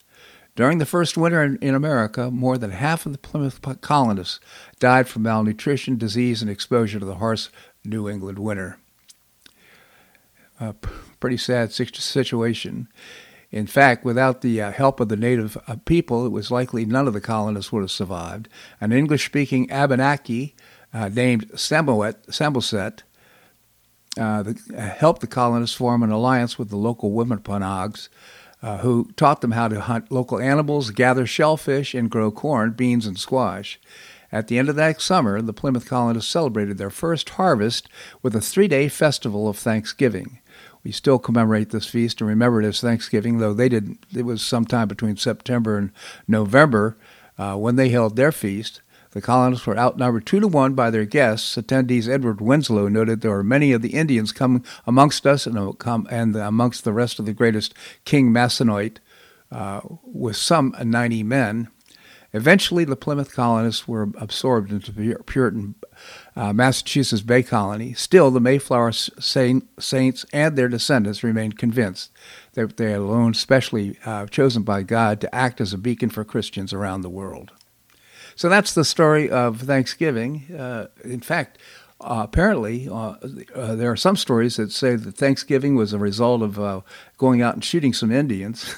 During 0.55 0.77
the 0.77 0.85
first 0.85 1.17
winter 1.17 1.41
in, 1.41 1.57
in, 1.57 1.73
America, 1.73 2.29
more 2.29 2.57
than 2.57 2.71
half 2.71 3.05
of 3.05 3.13
the 3.13 3.17
Plymouth 3.17 3.61
colonists 3.79 4.41
died 4.79 5.07
from 5.07 5.23
malnutrition, 5.23 5.97
disease, 5.97 6.41
and 6.41 6.51
exposure 6.51 6.99
to 6.99 7.05
the 7.05 7.15
harsh 7.15 7.47
New 7.85 8.09
England 8.09 8.39
winter. 8.39 8.77
A 10.59 10.73
pretty 11.19 11.37
sad 11.37 11.71
situation. 11.71 12.89
In 13.51 13.65
fact, 13.65 14.05
without 14.05 14.41
the 14.41 14.61
uh, 14.61 14.71
help 14.71 14.99
of 14.99 15.09
the 15.09 15.15
native 15.15 15.57
uh, 15.67 15.75
people, 15.85 16.25
it 16.25 16.31
was 16.31 16.51
likely 16.51 16.85
none 16.85 17.07
of 17.07 17.13
the 17.13 17.21
colonists 17.21 17.71
would 17.71 17.81
have 17.81 17.91
survived. 17.91 18.47
An 18.79 18.91
English 18.91 19.25
speaking 19.25 19.71
Abenaki 19.71 20.55
uh, 20.93 21.09
named 21.09 21.49
Samoset 21.55 23.03
uh, 24.17 24.21
uh, 24.21 24.53
helped 24.81 25.21
the 25.21 25.27
colonists 25.27 25.75
form 25.75 26.03
an 26.03 26.11
alliance 26.11 26.59
with 26.59 26.69
the 26.69 26.75
local 26.75 27.11
Wampanoags, 27.11 28.09
uh, 28.61 28.79
who 28.79 29.09
taught 29.15 29.41
them 29.41 29.51
how 29.51 29.67
to 29.67 29.81
hunt 29.81 30.11
local 30.11 30.39
animals, 30.39 30.91
gather 30.91 31.25
shellfish, 31.25 31.93
and 31.93 32.11
grow 32.11 32.29
corn, 32.31 32.71
beans, 32.71 33.05
and 33.07 33.17
squash. 33.17 33.79
At 34.31 34.47
the 34.47 34.59
end 34.59 34.69
of 34.69 34.75
that 34.75 35.01
summer, 35.01 35.41
the 35.41 35.53
Plymouth 35.53 35.87
colonists 35.87 36.29
celebrated 36.29 36.77
their 36.77 36.89
first 36.89 37.29
harvest 37.29 37.89
with 38.21 38.35
a 38.35 38.41
three 38.41 38.67
day 38.67 38.87
festival 38.89 39.47
of 39.47 39.57
Thanksgiving. 39.57 40.38
We 40.83 40.91
still 40.91 41.19
commemorate 41.19 41.71
this 41.71 41.85
feast 41.85 42.21
and 42.21 42.29
remember 42.29 42.61
it 42.61 42.65
as 42.65 42.79
Thanksgiving, 42.81 43.39
though 43.39 43.53
they 43.53 43.69
didn't. 43.69 44.05
It 44.15 44.23
was 44.23 44.41
sometime 44.41 44.87
between 44.87 45.17
September 45.17 45.77
and 45.77 45.91
November 46.27 46.97
uh, 47.37 47.55
when 47.55 47.75
they 47.75 47.89
held 47.89 48.15
their 48.15 48.31
feast. 48.31 48.81
The 49.11 49.21
colonists 49.21 49.65
were 49.65 49.77
outnumbered 49.77 50.27
two 50.27 50.39
to 50.39 50.47
one 50.47 50.75
by 50.75 50.91
their 50.91 51.05
guests. 51.05 51.55
Attendees 51.55 52.07
Edward 52.07 52.41
Winslow 52.41 52.87
noted 52.87 53.21
there 53.21 53.31
were 53.31 53.43
many 53.43 53.71
of 53.71 53.81
the 53.81 53.95
Indians 53.95 54.31
come 54.31 54.63
amongst 54.85 55.25
us 55.25 55.47
and, 55.47 55.57
and 56.11 56.35
amongst 56.35 56.83
the 56.83 56.93
rest 56.93 57.17
of 57.17 57.25
the 57.25 57.33
greatest 57.33 57.73
King 58.05 58.31
Massasoit, 58.31 58.99
uh, 59.51 59.81
with 60.03 60.35
some 60.35 60.75
90 60.79 61.23
men. 61.23 61.69
Eventually, 62.31 62.83
the 62.85 62.95
Plymouth 62.95 63.33
colonists 63.33 63.87
were 63.87 64.09
absorbed 64.19 64.71
into 64.71 64.91
the 64.91 65.15
Puritan 65.25 65.75
uh, 66.35 66.53
Massachusetts 66.53 67.23
Bay 67.23 67.41
Colony. 67.41 67.93
Still, 67.93 68.29
the 68.29 68.39
Mayflower 68.39 68.91
saints 68.91 70.25
and 70.31 70.55
their 70.55 70.67
descendants 70.67 71.23
remained 71.23 71.57
convinced 71.57 72.11
that 72.53 72.77
they 72.77 72.93
alone, 72.93 73.33
specially 73.33 73.97
uh, 74.05 74.27
chosen 74.27 74.63
by 74.63 74.83
God 74.83 75.19
to 75.21 75.35
act 75.35 75.59
as 75.59 75.73
a 75.73 75.77
beacon 75.77 76.09
for 76.09 76.23
Christians 76.23 76.71
around 76.71 77.01
the 77.01 77.09
world. 77.09 77.51
So 78.35 78.47
that's 78.47 78.73
the 78.73 78.85
story 78.85 79.29
of 79.29 79.61
Thanksgiving. 79.61 80.55
Uh, 80.57 80.87
in 81.03 81.19
fact, 81.19 81.57
uh, 82.01 82.21
apparently, 82.23 82.87
uh, 82.87 83.15
uh, 83.53 83.75
there 83.75 83.91
are 83.91 83.97
some 83.97 84.15
stories 84.15 84.55
that 84.55 84.71
say 84.71 84.95
that 84.95 85.15
Thanksgiving 85.15 85.75
was 85.75 85.91
a 85.91 85.99
result 85.99 86.41
of 86.41 86.57
uh, 86.57 86.79
going 87.17 87.41
out 87.41 87.55
and 87.55 87.63
shooting 87.63 87.91
some 87.91 88.09
Indians. 88.09 88.73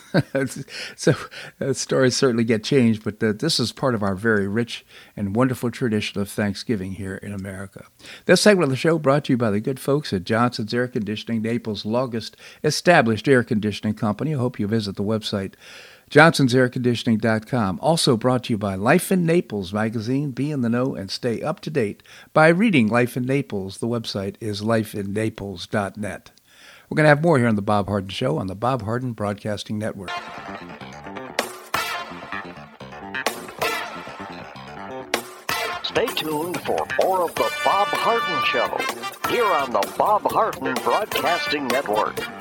so 0.96 1.14
uh, 1.60 1.74
stories 1.74 2.18
certainly 2.18 2.44
get 2.44 2.64
changed, 2.64 3.04
but 3.04 3.22
uh, 3.22 3.34
this 3.34 3.60
is 3.60 3.72
part 3.72 3.94
of 3.94 4.02
our 4.02 4.16
very 4.16 4.48
rich 4.48 4.84
and 5.16 5.36
wonderful 5.36 5.70
tradition 5.70 6.20
of 6.20 6.30
Thanksgiving 6.30 6.94
here 6.94 7.16
in 7.16 7.32
America. 7.32 7.86
This 8.26 8.42
segment 8.42 8.66
of 8.66 8.70
the 8.72 8.76
show 8.76 8.98
brought 8.98 9.26
to 9.26 9.34
you 9.34 9.38
by 9.38 9.52
the 9.52 9.60
good 9.60 9.80
folks 9.80 10.12
at 10.14 10.24
Johnson's 10.24 10.74
Air 10.74 10.88
Conditioning, 10.88 11.44
Naples' 11.44 11.86
longest 11.86 12.36
established 12.64 13.28
air 13.28 13.44
conditioning 13.44 13.94
company. 13.94 14.34
I 14.34 14.40
hope 14.40 14.60
you 14.60 14.66
visit 14.66 14.96
the 14.96 15.04
website 15.04 15.54
johnsonsairconditioning.com. 16.12 17.80
Also 17.82 18.18
brought 18.18 18.44
to 18.44 18.54
you 18.54 18.58
by 18.58 18.76
Life 18.76 19.12
in 19.12 19.26
Naples 19.26 19.74
magazine. 19.74 20.32
Be 20.32 20.52
in 20.52 20.62
the 20.62 20.70
know 20.70 20.94
and 20.94 21.10
stay 21.10 21.42
up 21.42 21.62
to 21.62 21.70
date 21.70 22.04
by 22.34 22.50
reading 22.50 22.88
Life 22.88 23.16
in 23.16 23.24
Naples. 23.24 23.78
The 23.78 23.88
website 23.88 24.36
is 24.40 24.62
lifeinnaples.net. 24.62 26.32
We're 26.90 26.96
going 26.96 27.06
to 27.06 27.10
have 27.10 27.24
more 27.24 27.38
here 27.38 27.48
on 27.48 27.56
The 27.56 27.62
Bob 27.62 27.88
Harden 27.88 28.10
Show 28.10 28.38
on 28.38 28.48
the 28.48 28.56
Bob 28.56 28.82
Harden 28.82 29.14
Broadcasting 29.14 29.80
Network. 29.80 30.12
Stay 35.84 36.06
tuned 36.08 36.62
for 36.62 36.86
more 37.02 37.24
of 37.24 37.36
The 37.36 37.50
Bob 37.64 37.88
Harden 37.88 38.44
Show 38.46 39.30
here 39.30 39.46
on 39.46 39.72
the 39.72 39.94
Bob 39.98 40.24
Harden 40.24 40.74
Broadcasting 40.84 41.68
Network. 41.68 42.41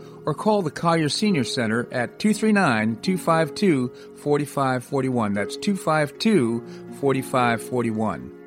or 0.25 0.33
call 0.33 0.61
the 0.61 0.71
Collier 0.71 1.09
Senior 1.09 1.43
Center 1.43 1.87
at 1.91 2.19
239 2.19 3.01
252 3.01 3.89
4541. 4.17 5.33
That's 5.33 5.57
252 5.57 6.95
4541. 6.99 8.37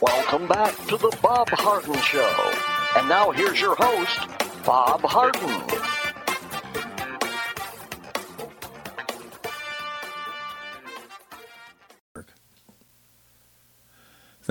Welcome 0.00 0.48
back 0.48 0.74
to 0.88 0.96
the 0.96 1.16
Bob 1.22 1.48
Harden 1.50 1.94
Show. 2.00 2.52
And 2.96 3.08
now 3.08 3.30
here's 3.30 3.60
your 3.60 3.76
host, 3.76 4.18
Bob 4.64 5.00
Harden. 5.02 6.01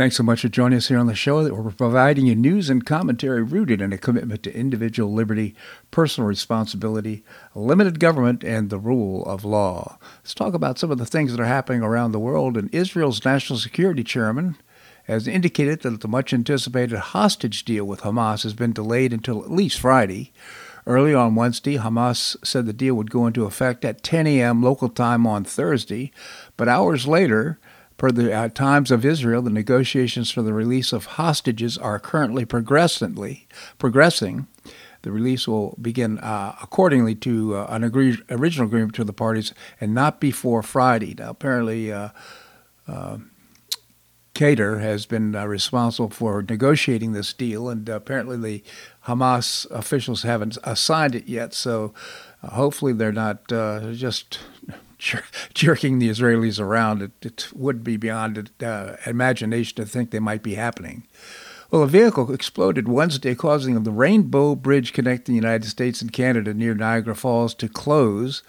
Thanks 0.02 0.18
so 0.18 0.24
much 0.24 0.42
for 0.42 0.50
joining 0.50 0.78
us 0.78 0.88
here 0.88 0.98
on 0.98 1.06
the 1.06 1.14
show. 1.14 1.48
We're 1.54 1.70
providing 1.70 2.26
you 2.26 2.36
news 2.36 2.72
and 2.72 2.84
commentary 2.84 3.44
rooted 3.44 3.82
in 3.82 3.94
a 3.94 4.00
commitment 4.00 4.42
to 4.42 4.56
individual 4.58 5.14
liberty, 5.14 5.54
personal 5.92 6.28
responsibility, 6.28 7.24
limited 7.54 8.00
government, 8.00 8.44
and 8.44 8.72
the 8.72 8.80
rule 8.80 9.24
of 9.26 9.46
law. 9.46 10.00
Let's 10.24 10.34
talk 10.34 10.56
about 10.56 10.80
some 10.80 10.90
of 10.90 10.98
the 10.98 11.06
things 11.06 11.30
that 11.32 11.40
are 11.40 11.46
happening 11.46 11.84
around 11.84 12.14
the 12.14 12.20
world. 12.20 12.58
And 12.58 12.74
Israel's 12.74 13.24
national 13.24 13.60
security 13.60 14.04
chairman 14.04 14.58
has 15.04 15.28
indicated 15.28 15.82
that 15.82 16.02
the 16.02 16.08
much 16.08 16.34
anticipated 16.34 16.98
hostage 16.98 17.64
deal 17.64 17.86
with 17.86 18.02
Hamas 18.02 18.42
has 18.42 18.56
been 18.56 18.74
delayed 18.74 19.14
until 19.14 19.44
at 19.44 19.52
least 19.52 19.80
Friday. 19.80 20.34
Early 20.88 21.14
on 21.14 21.36
Wednesday, 21.36 21.78
Hamas 21.78 22.36
said 22.44 22.66
the 22.66 22.74
deal 22.74 22.96
would 22.96 23.12
go 23.12 23.28
into 23.28 23.46
effect 23.46 23.86
at 23.86 24.02
10 24.02 24.26
a.m. 24.26 24.64
local 24.64 24.90
time 24.90 25.28
on 25.28 25.44
Thursday, 25.44 26.12
but 26.58 26.68
hours 26.68 27.06
later, 27.06 27.60
Per 28.02 28.12
the 28.12 28.34
uh, 28.34 28.50
Times 28.50 28.90
of 28.90 29.06
Israel, 29.06 29.44
the 29.44 29.52
negotiations 29.52 30.32
for 30.32 30.42
the 30.42 30.56
release 30.56 30.92
of 30.92 31.06
hostages 31.06 31.78
are 31.78 32.00
currently 32.00 32.46
progressively 32.46 33.48
progressing. 33.78 34.48
The 35.04 35.12
release 35.12 35.48
will 35.48 35.78
begin 35.80 36.18
uh, 36.18 36.56
accordingly 36.64 37.14
to 37.18 37.58
uh, 37.58 37.68
an 37.70 37.84
agreed, 37.84 38.24
original 38.28 38.66
agreement 38.66 38.96
to 38.96 39.04
the 39.04 39.14
parties 39.14 39.54
and 39.80 39.94
not 39.94 40.20
before 40.20 40.64
Friday. 40.64 41.14
Now, 41.16 41.30
apparently, 41.30 41.92
uh, 41.92 42.10
uh 42.88 43.20
Qatar 44.34 44.82
has 44.82 45.06
been 45.06 45.36
uh, 45.36 45.46
responsible 45.46 46.10
for 46.10 46.42
negotiating 46.42 47.12
this 47.12 47.34
deal, 47.34 47.70
and 47.70 47.88
apparently 47.88 48.38
the 48.38 48.64
Hamas 49.06 49.70
officials 49.70 50.24
haven't 50.24 50.58
signed 50.76 51.14
it 51.14 51.28
yet. 51.28 51.54
So 51.54 51.94
hopefully 52.42 52.94
they're 52.94 53.12
not 53.12 53.48
just 53.48 54.40
jerking 55.54 56.00
the 56.00 56.10
Israelis 56.10 56.60
around. 56.60 57.02
It, 57.02 57.12
it 57.22 57.48
would 57.54 57.84
be 57.84 57.98
beyond 57.98 58.52
uh, 58.64 58.96
imagination 59.06 59.76
to 59.78 59.86
think 59.86 60.12
they 60.12 60.20
might 60.20 60.44
be 60.44 60.56
happening. 60.56 61.08
Well, 61.72 61.84
a 61.84 61.88
vehicle 61.88 62.34
exploded 62.34 62.90
Wednesday, 62.90 63.34
causing 63.34 63.82
the 63.82 63.92
Rainbow 63.92 64.56
Bridge 64.56 64.92
connecting 64.92 65.34
the 65.34 65.42
United 65.42 65.70
States 65.70 66.02
and 66.02 66.12
Canada 66.12 66.54
near 66.54 66.76
Niagara 66.76 67.16
Falls 67.16 67.56
to 67.56 67.70
close. 67.70 68.44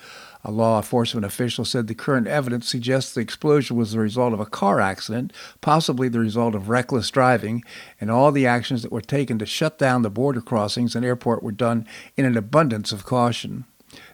A 0.44 0.50
law 0.50 0.78
enforcement 0.78 1.24
official 1.24 1.64
said 1.64 1.86
the 1.86 1.94
current 1.94 2.26
evidence 2.26 2.68
suggests 2.68 3.14
the 3.14 3.20
explosion 3.20 3.76
was 3.76 3.92
the 3.92 4.00
result 4.00 4.32
of 4.32 4.40
a 4.40 4.46
car 4.46 4.80
accident, 4.80 5.32
possibly 5.60 6.08
the 6.08 6.18
result 6.18 6.56
of 6.56 6.68
reckless 6.68 7.12
driving, 7.12 7.62
and 8.00 8.10
all 8.10 8.32
the 8.32 8.44
actions 8.44 8.82
that 8.82 8.90
were 8.90 9.00
taken 9.00 9.38
to 9.38 9.46
shut 9.46 9.78
down 9.78 10.02
the 10.02 10.10
border 10.10 10.40
crossings 10.40 10.96
and 10.96 11.04
airport 11.04 11.44
were 11.44 11.52
done 11.52 11.86
in 12.16 12.24
an 12.24 12.36
abundance 12.36 12.90
of 12.90 13.04
caution. 13.04 13.66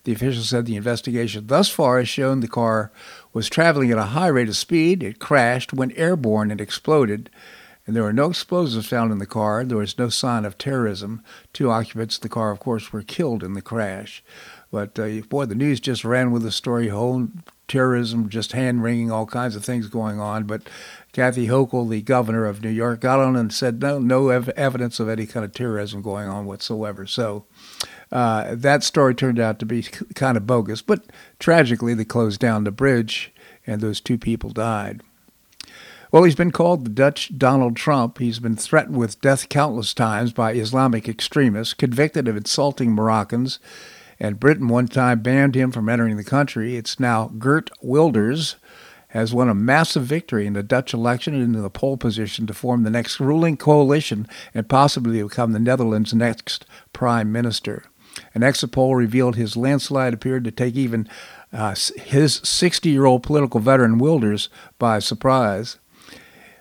The 0.08 0.14
official 0.14 0.42
said 0.42 0.64
the 0.64 0.76
investigation 0.76 1.48
thus 1.48 1.68
far 1.68 1.98
has 1.98 2.08
shown 2.08 2.40
the 2.40 2.48
car 2.48 2.90
was 3.34 3.50
traveling 3.50 3.90
at 3.90 3.98
a 3.98 4.04
high 4.04 4.28
rate 4.28 4.48
of 4.48 4.56
speed. 4.56 5.02
It 5.02 5.18
crashed, 5.18 5.74
went 5.74 5.98
airborne, 5.98 6.50
and 6.50 6.62
exploded. 6.62 7.28
And 7.86 7.94
there 7.94 8.04
were 8.04 8.12
no 8.14 8.30
explosives 8.30 8.86
found 8.86 9.12
in 9.12 9.18
the 9.18 9.26
car. 9.26 9.62
There 9.64 9.76
was 9.76 9.98
no 9.98 10.08
sign 10.08 10.46
of 10.46 10.56
terrorism. 10.56 11.22
Two 11.52 11.70
occupants 11.70 12.16
of 12.16 12.22
the 12.22 12.30
car, 12.30 12.50
of 12.50 12.58
course, 12.58 12.90
were 12.90 13.02
killed 13.02 13.44
in 13.44 13.52
the 13.52 13.60
crash. 13.60 14.24
But 14.70 14.98
uh, 14.98 15.20
boy, 15.28 15.44
the 15.44 15.54
news 15.54 15.78
just 15.78 16.06
ran 16.06 16.30
with 16.30 16.42
the 16.42 16.52
story 16.52 16.88
whole 16.88 17.28
terrorism, 17.66 18.30
just 18.30 18.52
hand 18.52 18.82
wringing, 18.82 19.12
all 19.12 19.26
kinds 19.26 19.56
of 19.56 19.64
things 19.64 19.88
going 19.88 20.18
on. 20.18 20.44
But 20.44 20.70
Kathy 21.12 21.48
Hochul, 21.48 21.90
the 21.90 22.00
governor 22.00 22.46
of 22.46 22.62
New 22.62 22.70
York, 22.70 23.00
got 23.00 23.20
on 23.20 23.36
and 23.36 23.52
said 23.52 23.82
no, 23.82 23.98
no 23.98 24.30
ev- 24.30 24.48
evidence 24.50 25.00
of 25.00 25.08
any 25.10 25.26
kind 25.26 25.44
of 25.44 25.52
terrorism 25.52 26.00
going 26.00 26.30
on 26.30 26.46
whatsoever. 26.46 27.06
So 27.06 27.44
uh, 28.10 28.54
that 28.54 28.82
story 28.82 29.14
turned 29.14 29.38
out 29.38 29.58
to 29.58 29.66
be 29.66 29.82
kind 30.14 30.36
of 30.36 30.46
bogus, 30.46 30.82
but 30.82 31.04
tragically, 31.38 31.94
they 31.94 32.04
closed 32.04 32.40
down 32.40 32.64
the 32.64 32.70
bridge 32.70 33.32
and 33.66 33.80
those 33.80 34.00
two 34.00 34.18
people 34.18 34.50
died. 34.50 35.02
Well, 36.10 36.24
he's 36.24 36.34
been 36.34 36.52
called 36.52 36.86
the 36.86 36.90
Dutch 36.90 37.36
Donald 37.36 37.76
Trump. 37.76 38.16
He's 38.16 38.38
been 38.38 38.56
threatened 38.56 38.96
with 38.96 39.20
death 39.20 39.50
countless 39.50 39.92
times 39.92 40.32
by 40.32 40.54
Islamic 40.54 41.06
extremists, 41.06 41.74
convicted 41.74 42.26
of 42.26 42.36
insulting 42.36 42.92
Moroccans, 42.92 43.58
and 44.18 44.40
Britain 44.40 44.68
one 44.68 44.88
time 44.88 45.20
banned 45.20 45.54
him 45.54 45.70
from 45.70 45.86
entering 45.86 46.16
the 46.16 46.24
country. 46.24 46.76
It's 46.76 46.98
now 46.98 47.28
Geert 47.38 47.70
Wilders 47.82 48.56
has 49.08 49.34
won 49.34 49.50
a 49.50 49.54
massive 49.54 50.04
victory 50.04 50.46
in 50.46 50.54
the 50.54 50.62
Dutch 50.62 50.94
election 50.94 51.34
and 51.34 51.42
into 51.42 51.60
the 51.60 51.70
pole 51.70 51.98
position 51.98 52.46
to 52.46 52.54
form 52.54 52.84
the 52.84 52.90
next 52.90 53.20
ruling 53.20 53.58
coalition 53.58 54.26
and 54.54 54.68
possibly 54.68 55.22
become 55.22 55.52
the 55.52 55.58
Netherlands' 55.58 56.14
next 56.14 56.64
prime 56.92 57.30
minister. 57.30 57.84
An 58.34 58.42
exit 58.42 58.72
poll 58.72 58.94
revealed 58.94 59.36
his 59.36 59.56
landslide 59.56 60.14
appeared 60.14 60.44
to 60.44 60.50
take 60.50 60.74
even 60.74 61.08
uh, 61.52 61.74
his 61.96 62.40
60 62.44 62.88
year 62.88 63.04
old 63.04 63.22
political 63.22 63.60
veteran 63.60 63.98
Wilders 63.98 64.48
by 64.78 64.98
surprise. 64.98 65.78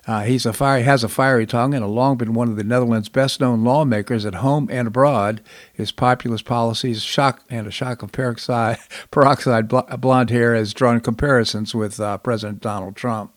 Uh, 0.06 0.22
he's 0.22 0.46
a 0.46 0.54
fire, 0.54 0.82
has 0.82 1.04
a 1.04 1.08
fiery 1.08 1.44
tongue 1.44 1.74
and 1.74 1.84
has 1.84 1.92
long 1.92 2.16
been 2.16 2.32
one 2.32 2.48
of 2.48 2.56
the 2.56 2.64
Netherlands' 2.64 3.10
best-known 3.10 3.62
lawmakers 3.62 4.24
at 4.24 4.36
home 4.36 4.66
and 4.72 4.88
abroad. 4.88 5.42
His 5.70 5.92
populist 5.92 6.46
policies, 6.46 7.02
shock 7.02 7.42
and 7.50 7.66
a 7.66 7.70
shock 7.70 8.02
of 8.02 8.10
peroxide, 8.10 8.78
peroxide 9.10 9.68
blonde 9.68 10.30
hair, 10.30 10.54
has 10.54 10.72
drawn 10.72 11.00
comparisons 11.00 11.74
with 11.74 12.00
uh, 12.00 12.16
President 12.16 12.62
Donald 12.62 12.96
Trump. 12.96 13.32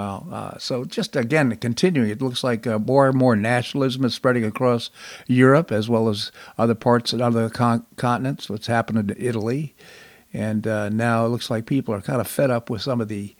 Uh, 0.00 0.58
so 0.58 0.84
just 0.84 1.16
again 1.16 1.54
continuing, 1.56 2.10
it 2.10 2.22
looks 2.22 2.42
like 2.42 2.66
uh, 2.66 2.78
more 2.78 3.08
and 3.08 3.16
more 3.16 3.36
nationalism 3.36 4.04
is 4.04 4.14
spreading 4.14 4.44
across 4.44 4.90
Europe 5.26 5.70
as 5.70 5.88
well 5.88 6.08
as 6.08 6.32
other 6.58 6.74
parts 6.74 7.12
and 7.12 7.20
other 7.20 7.48
con- 7.48 7.86
continents. 7.96 8.48
What's 8.48 8.66
happened 8.66 9.10
in 9.10 9.16
Italy, 9.18 9.74
and 10.32 10.66
uh, 10.66 10.88
now 10.88 11.26
it 11.26 11.28
looks 11.28 11.50
like 11.50 11.66
people 11.66 11.94
are 11.94 12.00
kind 12.00 12.20
of 12.20 12.28
fed 12.28 12.50
up 12.50 12.70
with 12.70 12.82
some 12.82 13.00
of 13.00 13.08
the 13.08 13.34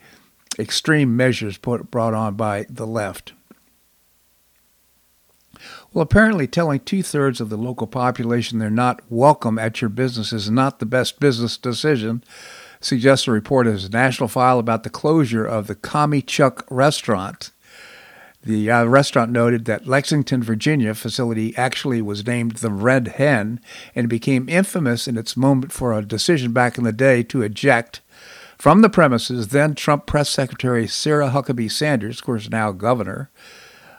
extreme 0.59 1.15
measures 1.15 1.57
put, 1.57 1.89
brought 1.89 2.13
on 2.13 2.35
by 2.35 2.65
the 2.69 2.87
left. 2.87 3.33
Well, 5.93 6.03
apparently, 6.03 6.47
telling 6.47 6.79
two 6.79 7.03
thirds 7.03 7.41
of 7.41 7.49
the 7.49 7.57
local 7.57 7.87
population 7.87 8.59
they're 8.59 8.69
not 8.69 9.01
welcome 9.09 9.59
at 9.59 9.81
your 9.81 9.89
business 9.89 10.31
is 10.33 10.49
not 10.49 10.79
the 10.79 10.85
best 10.85 11.19
business 11.19 11.57
decision 11.57 12.23
suggests 12.81 13.27
a 13.27 13.31
report 13.31 13.67
as 13.67 13.85
a 13.85 13.89
national 13.89 14.27
file 14.27 14.59
about 14.59 14.83
the 14.83 14.89
closure 14.89 15.45
of 15.45 15.67
the 15.67 16.21
Chuck 16.25 16.65
restaurant. 16.69 17.51
The 18.43 18.71
uh, 18.71 18.85
restaurant 18.85 19.31
noted 19.31 19.65
that 19.65 19.87
Lexington, 19.87 20.41
Virginia 20.41 20.95
facility 20.95 21.55
actually 21.55 22.01
was 22.01 22.25
named 22.25 22.53
the 22.53 22.71
Red 22.71 23.09
Hen 23.09 23.59
and 23.93 24.09
became 24.09 24.49
infamous 24.49 25.07
in 25.07 25.15
its 25.15 25.37
moment 25.37 25.71
for 25.71 25.93
a 25.93 26.01
decision 26.01 26.51
back 26.51 26.77
in 26.77 26.83
the 26.83 26.91
day 26.91 27.21
to 27.23 27.43
eject 27.43 28.01
from 28.61 28.83
the 28.83 28.89
premises 28.89 29.47
then 29.47 29.73
Trump 29.73 30.05
press 30.05 30.29
secretary 30.29 30.85
Sarah 30.85 31.31
Huckabee 31.31 31.71
Sanders, 31.71 32.19
of 32.19 32.25
course 32.25 32.47
now 32.47 32.71
governor, 32.71 33.31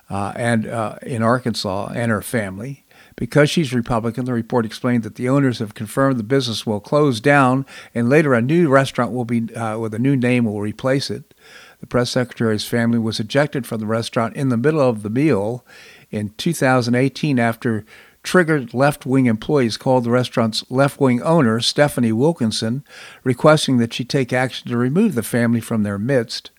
uh, 0.09 0.33
and 0.37 0.68
uh, 0.68 0.99
in 1.03 1.21
Arkansas, 1.21 1.90
and 1.97 2.12
her 2.12 2.23
family. 2.23 2.85
Because 3.16 3.51
she's 3.51 3.75
Republican, 3.75 4.25
the 4.25 4.33
report 4.33 4.64
explained 4.64 5.03
that 5.03 5.16
the 5.16 5.29
owners 5.29 5.59
have 5.59 5.75
confirmed 5.75 6.18
the 6.18 6.25
business 6.25 6.66
will 6.66 6.81
close 6.81 7.20
down, 7.20 7.66
and 7.94 8.09
later 8.09 8.35
a 8.35 8.42
new 8.42 8.68
restaurant 8.68 9.12
will 9.12 9.25
be 9.25 9.55
uh, 9.55 9.79
with 9.79 9.94
a 9.94 9.98
new 9.98 10.16
name 10.16 10.44
will 10.44 10.61
replace 10.61 11.11
it. 11.11 11.35
The 11.81 11.87
press 11.87 12.11
secretary's 12.11 12.64
family 12.64 12.98
was 12.98 13.18
ejected 13.18 13.66
from 13.66 13.81
the 13.81 13.87
restaurant 13.87 14.37
in 14.37 14.48
the 14.48 14.57
middle 14.57 14.81
of 14.81 15.03
the 15.03 15.11
meal 15.11 15.64
in 16.11 16.31
2018 16.37 17.38
after 17.38 17.85
triggered 18.22 18.72
left 18.72 19.05
wing 19.05 19.27
employees 19.27 19.77
called 19.77 20.05
the 20.05 20.11
restaurant's 20.11 20.64
left 20.70 21.01
wing 21.01 21.20
owner, 21.22 21.61
Stephanie 21.61 22.12
Wilkinson, 22.12 22.85
requesting 23.25 23.79
that 23.79 23.92
she 23.92 24.05
take 24.05 24.33
action 24.33 24.68
to 24.68 24.77
remove 24.77 25.14
the 25.14 25.22
family 25.22 25.61
from 25.61 25.83
their 25.83 25.98
midst, 25.98 26.51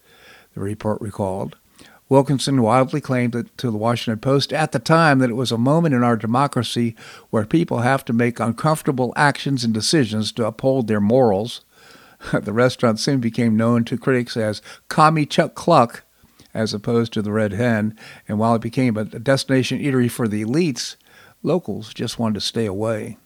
the 0.56 0.62
report 0.62 1.00
recalled. 1.00 1.56
Wilkinson 2.14 2.62
wildly 2.62 3.02
claimed 3.02 3.50
to 3.58 3.72
the 3.72 3.78
Washington 3.78 4.20
Post 4.20 4.54
at 4.54 4.72
the 4.72 4.78
time 4.78 5.18
that 5.18 5.32
it 5.32 5.36
was 5.36 5.52
a 5.52 5.58
moment 5.58 5.96
in 5.96 6.04
our 6.04 6.16
democracy 6.16 6.96
where 7.32 7.44
people 7.44 7.80
have 7.80 8.06
to 8.06 8.14
make 8.14 8.40
uncomfortable 8.40 9.14
actions 9.16 9.64
and 9.64 9.74
decisions 9.74 10.32
to 10.34 10.46
uphold 10.46 10.86
their 10.86 11.02
morals. 11.02 11.66
the 12.32 12.54
restaurant 12.54 13.00
soon 13.00 13.20
became 13.20 13.58
known 13.58 13.84
to 13.86 13.98
critics 13.98 14.38
as 14.38 14.62
Commie 14.90 15.26
Chuck 15.26 15.56
Cluck, 15.56 16.04
as 16.54 16.72
opposed 16.72 17.14
to 17.14 17.24
the 17.24 17.32
Red 17.32 17.54
Hen, 17.54 17.98
and 18.28 18.38
while 18.38 18.54
it 18.54 18.62
became 18.62 18.96
a 18.96 19.06
destination 19.06 19.80
eatery 19.80 20.12
for 20.12 20.28
the 20.28 20.46
elites, 20.46 20.98
locals 21.42 21.96
just 21.96 22.20
wanted 22.20 22.36
to 22.36 22.42
stay 22.42 22.68
away. 22.68 23.18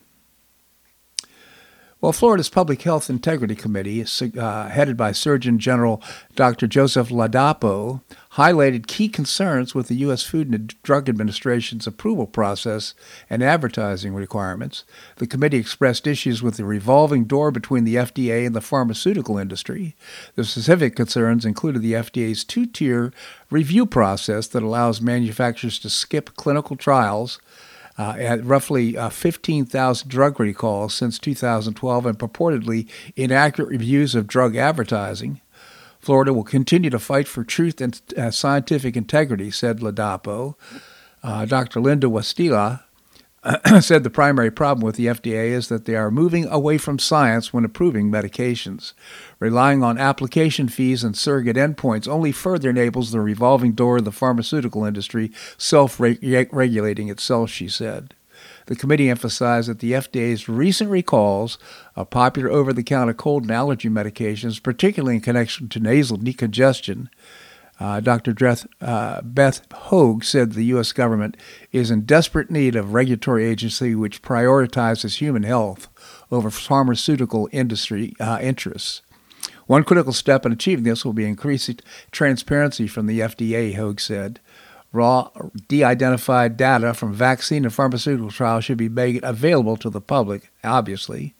Well, 1.99 2.11
Florida's 2.11 2.49
Public 2.49 2.83
Health 2.83 3.09
Integrity 3.09 3.55
Committee, 3.55 4.05
uh, 4.37 4.69
headed 4.69 4.95
by 4.97 5.11
Surgeon 5.13 5.57
General 5.57 6.01
Dr. 6.35 6.67
Joseph 6.67 7.09
Ladapo, 7.09 8.01
highlighted 8.37 8.85
key 8.85 9.09
concerns 9.09 9.73
with 9.73 9.87
the 9.87 9.95
U.S. 9.95 10.21
Food 10.21 10.51
and 10.51 10.73
Drug 10.83 11.09
Administration's 11.09 11.87
approval 11.87 12.27
process 12.27 12.93
and 13.31 13.43
advertising 13.43 14.13
requirements. 14.13 14.83
The 15.15 15.25
committee 15.25 15.57
expressed 15.57 16.05
issues 16.05 16.43
with 16.43 16.57
the 16.57 16.63
revolving 16.63 17.25
door 17.25 17.49
between 17.49 17.83
the 17.83 17.95
FDA 17.95 18.45
and 18.45 18.55
the 18.55 18.61
pharmaceutical 18.61 19.39
industry. 19.39 19.95
The 20.35 20.43
specific 20.43 20.95
concerns 20.95 21.45
included 21.45 21.81
the 21.81 21.93
FDA's 21.93 22.43
two 22.43 22.67
tier 22.67 23.11
review 23.49 23.87
process 23.87 24.45
that 24.47 24.61
allows 24.61 25.01
manufacturers 25.01 25.79
to 25.79 25.89
skip 25.89 26.35
clinical 26.35 26.75
trials 26.75 27.39
uh, 27.97 28.13
at 28.19 28.45
roughly 28.45 28.95
uh, 28.95 29.09
15,000 29.09 30.07
drug 30.07 30.39
recalls 30.39 30.93
since 30.93 31.17
2012 31.17 32.05
and 32.05 32.19
purportedly 32.19 32.87
inaccurate 33.15 33.69
reviews 33.69 34.13
of 34.13 34.27
drug 34.27 34.55
advertising. 34.55 35.41
Florida 36.07 36.33
will 36.33 36.45
continue 36.45 36.89
to 36.89 36.99
fight 36.99 37.27
for 37.27 37.43
truth 37.43 37.81
and 37.81 37.99
uh, 38.17 38.31
scientific 38.31 38.95
integrity, 38.95 39.51
said 39.51 39.79
Ladapo. 39.79 40.55
Uh, 41.21 41.43
Dr. 41.43 41.81
Linda 41.81 42.07
Wastila 42.07 42.83
said 43.81 44.05
the 44.05 44.09
primary 44.09 44.49
problem 44.49 44.85
with 44.85 44.95
the 44.95 45.07
FDA 45.07 45.49
is 45.49 45.67
that 45.67 45.83
they 45.83 45.97
are 45.97 46.09
moving 46.09 46.47
away 46.47 46.77
from 46.77 46.97
science 46.97 47.51
when 47.51 47.65
approving 47.65 48.09
medications. 48.09 48.93
Relying 49.41 49.83
on 49.83 49.97
application 49.97 50.69
fees 50.69 51.03
and 51.03 51.17
surrogate 51.17 51.57
endpoints 51.57 52.07
only 52.07 52.31
further 52.31 52.69
enables 52.69 53.11
the 53.11 53.19
revolving 53.19 53.73
door 53.73 53.97
of 53.97 54.05
the 54.05 54.11
pharmaceutical 54.13 54.85
industry 54.85 55.29
self 55.57 55.99
regulating 55.99 57.09
itself, 57.09 57.49
she 57.49 57.67
said. 57.67 58.15
The 58.67 58.75
committee 58.75 59.09
emphasized 59.09 59.69
that 59.69 59.79
the 59.79 59.93
FDA's 59.93 60.47
recent 60.47 60.89
recalls 60.89 61.57
of 61.95 62.09
popular 62.09 62.49
over 62.49 62.73
the 62.73 62.83
counter 62.83 63.13
cold 63.13 63.43
and 63.43 63.51
allergy 63.51 63.89
medications, 63.89 64.61
particularly 64.61 65.15
in 65.15 65.21
connection 65.21 65.69
to 65.69 65.79
nasal 65.79 66.17
decongestion, 66.17 67.07
uh, 67.79 67.99
Dr. 67.99 68.33
Beth, 68.33 68.65
uh, 68.81 69.21
Beth 69.21 69.67
Høeg 69.69 70.23
said 70.23 70.53
the 70.53 70.65
U.S. 70.65 70.91
government 70.91 71.37
is 71.71 71.91
in 71.91 72.01
desperate 72.01 72.49
need 72.49 72.75
of 72.75 72.93
regulatory 72.93 73.45
agency 73.45 73.93
which 73.93 74.21
prioritizes 74.21 75.17
human 75.17 75.43
health 75.43 75.87
over 76.31 76.49
pharmaceutical 76.49 77.47
industry 77.51 78.15
uh, 78.19 78.39
interests. 78.41 79.01
One 79.67 79.83
critical 79.83 80.13
step 80.13 80.45
in 80.45 80.51
achieving 80.51 80.85
this 80.85 81.05
will 81.05 81.13
be 81.13 81.25
increasing 81.25 81.79
transparency 82.11 82.87
from 82.87 83.05
the 83.05 83.19
FDA, 83.19 83.75
Høeg 83.75 83.99
said. 83.99 84.39
Raw, 84.91 85.29
de 85.67 85.83
identified 85.83 86.57
data 86.57 86.93
from 86.93 87.13
vaccine 87.13 87.65
and 87.65 87.73
pharmaceutical 87.73 88.31
trials 88.31 88.65
should 88.65 88.77
be 88.77 88.89
made 88.89 89.23
available 89.23 89.77
to 89.77 89.89
the 89.89 90.01
public, 90.01 90.51
obviously. 90.63 91.35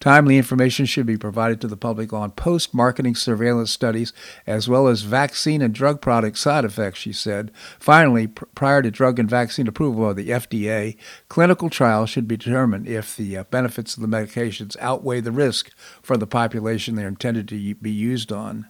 Timely 0.00 0.38
information 0.38 0.86
should 0.86 1.04
be 1.04 1.18
provided 1.18 1.60
to 1.60 1.68
the 1.68 1.76
public 1.76 2.10
on 2.14 2.30
post 2.30 2.72
marketing 2.72 3.14
surveillance 3.14 3.70
studies 3.70 4.14
as 4.46 4.66
well 4.66 4.88
as 4.88 5.02
vaccine 5.02 5.60
and 5.60 5.74
drug 5.74 6.00
product 6.00 6.38
side 6.38 6.64
effects, 6.64 7.00
she 7.00 7.12
said. 7.12 7.52
Finally, 7.78 8.28
pr- 8.28 8.46
prior 8.54 8.80
to 8.80 8.90
drug 8.90 9.18
and 9.18 9.28
vaccine 9.28 9.68
approval 9.68 10.08
of 10.08 10.16
the 10.16 10.30
FDA, 10.30 10.96
clinical 11.28 11.68
trials 11.68 12.08
should 12.08 12.26
be 12.26 12.38
determined 12.38 12.88
if 12.88 13.14
the 13.14 13.36
uh, 13.36 13.44
benefits 13.44 13.94
of 13.94 14.00
the 14.00 14.08
medications 14.08 14.74
outweigh 14.80 15.20
the 15.20 15.32
risk 15.32 15.70
for 16.00 16.16
the 16.16 16.26
population 16.26 16.94
they're 16.94 17.06
intended 17.06 17.46
to 17.48 17.74
be 17.74 17.90
used 17.90 18.32
on. 18.32 18.68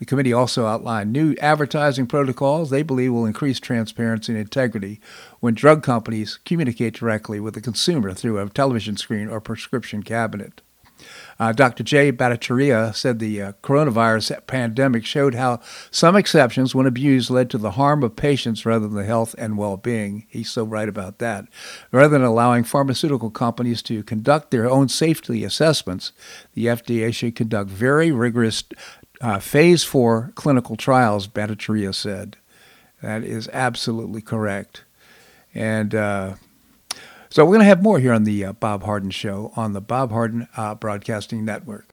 The 0.00 0.06
committee 0.06 0.32
also 0.32 0.66
outlined 0.66 1.12
new 1.12 1.36
advertising 1.42 2.06
protocols 2.06 2.70
they 2.70 2.82
believe 2.82 3.12
will 3.12 3.26
increase 3.26 3.60
transparency 3.60 4.32
and 4.32 4.40
integrity 4.40 4.98
when 5.40 5.52
drug 5.52 5.82
companies 5.82 6.38
communicate 6.46 6.94
directly 6.94 7.38
with 7.38 7.52
the 7.52 7.60
consumer 7.60 8.14
through 8.14 8.38
a 8.38 8.48
television 8.48 8.96
screen 8.96 9.28
or 9.28 9.42
prescription 9.42 10.02
cabinet. 10.02 10.62
Uh, 11.38 11.52
Dr. 11.52 11.82
Jay 11.82 12.12
Bhattacharya 12.12 12.94
said 12.94 13.18
the 13.18 13.40
uh, 13.40 13.52
coronavirus 13.62 14.46
pandemic 14.46 15.06
showed 15.06 15.34
how 15.34 15.60
some 15.90 16.16
exceptions, 16.16 16.74
when 16.74 16.86
abused, 16.86 17.30
led 17.30 17.48
to 17.50 17.58
the 17.58 17.72
harm 17.72 18.02
of 18.02 18.16
patients 18.16 18.66
rather 18.66 18.86
than 18.86 18.96
the 18.96 19.04
health 19.04 19.34
and 19.38 19.56
well 19.56 19.76
being. 19.76 20.26
He's 20.28 20.50
so 20.50 20.64
right 20.64 20.88
about 20.88 21.18
that. 21.18 21.46
Rather 21.92 22.10
than 22.10 22.22
allowing 22.22 22.64
pharmaceutical 22.64 23.30
companies 23.30 23.82
to 23.82 24.02
conduct 24.02 24.50
their 24.50 24.68
own 24.68 24.88
safety 24.88 25.44
assessments, 25.44 26.12
the 26.52 26.66
FDA 26.66 27.12
should 27.14 27.36
conduct 27.36 27.70
very 27.70 28.12
rigorous 28.12 28.64
uh, 29.20 29.38
phase 29.38 29.84
four 29.84 30.32
clinical 30.34 30.76
trials, 30.76 31.28
Bhattacharya 31.28 31.94
said. 31.94 32.36
That 33.02 33.24
is 33.24 33.48
absolutely 33.52 34.20
correct. 34.20 34.84
And 35.54 35.94
uh, 35.94 36.34
so 37.30 37.44
we're 37.44 37.52
going 37.52 37.60
to 37.60 37.66
have 37.66 37.82
more 37.82 37.98
here 37.98 38.12
on 38.12 38.24
the 38.24 38.44
uh, 38.44 38.52
Bob 38.52 38.82
Harden 38.82 39.10
Show 39.10 39.52
on 39.56 39.72
the 39.72 39.80
Bob 39.80 40.10
Harden 40.10 40.48
uh, 40.56 40.74
Broadcasting 40.74 41.44
Network. 41.44 41.92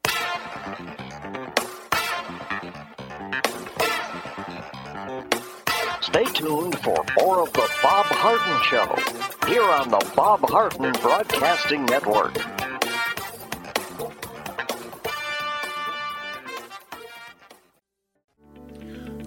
Stay 6.01 6.23
tuned 6.33 6.79
for 6.79 7.05
more 7.19 7.41
of 7.41 7.53
the 7.53 7.69
Bob 7.83 8.05
Harden 8.07 8.63
Show 8.63 9.47
here 9.47 9.63
on 9.63 9.89
the 9.89 10.11
Bob 10.15 10.41
Harden 10.49 10.91
Broadcasting 11.01 11.85
Network. 11.85 12.33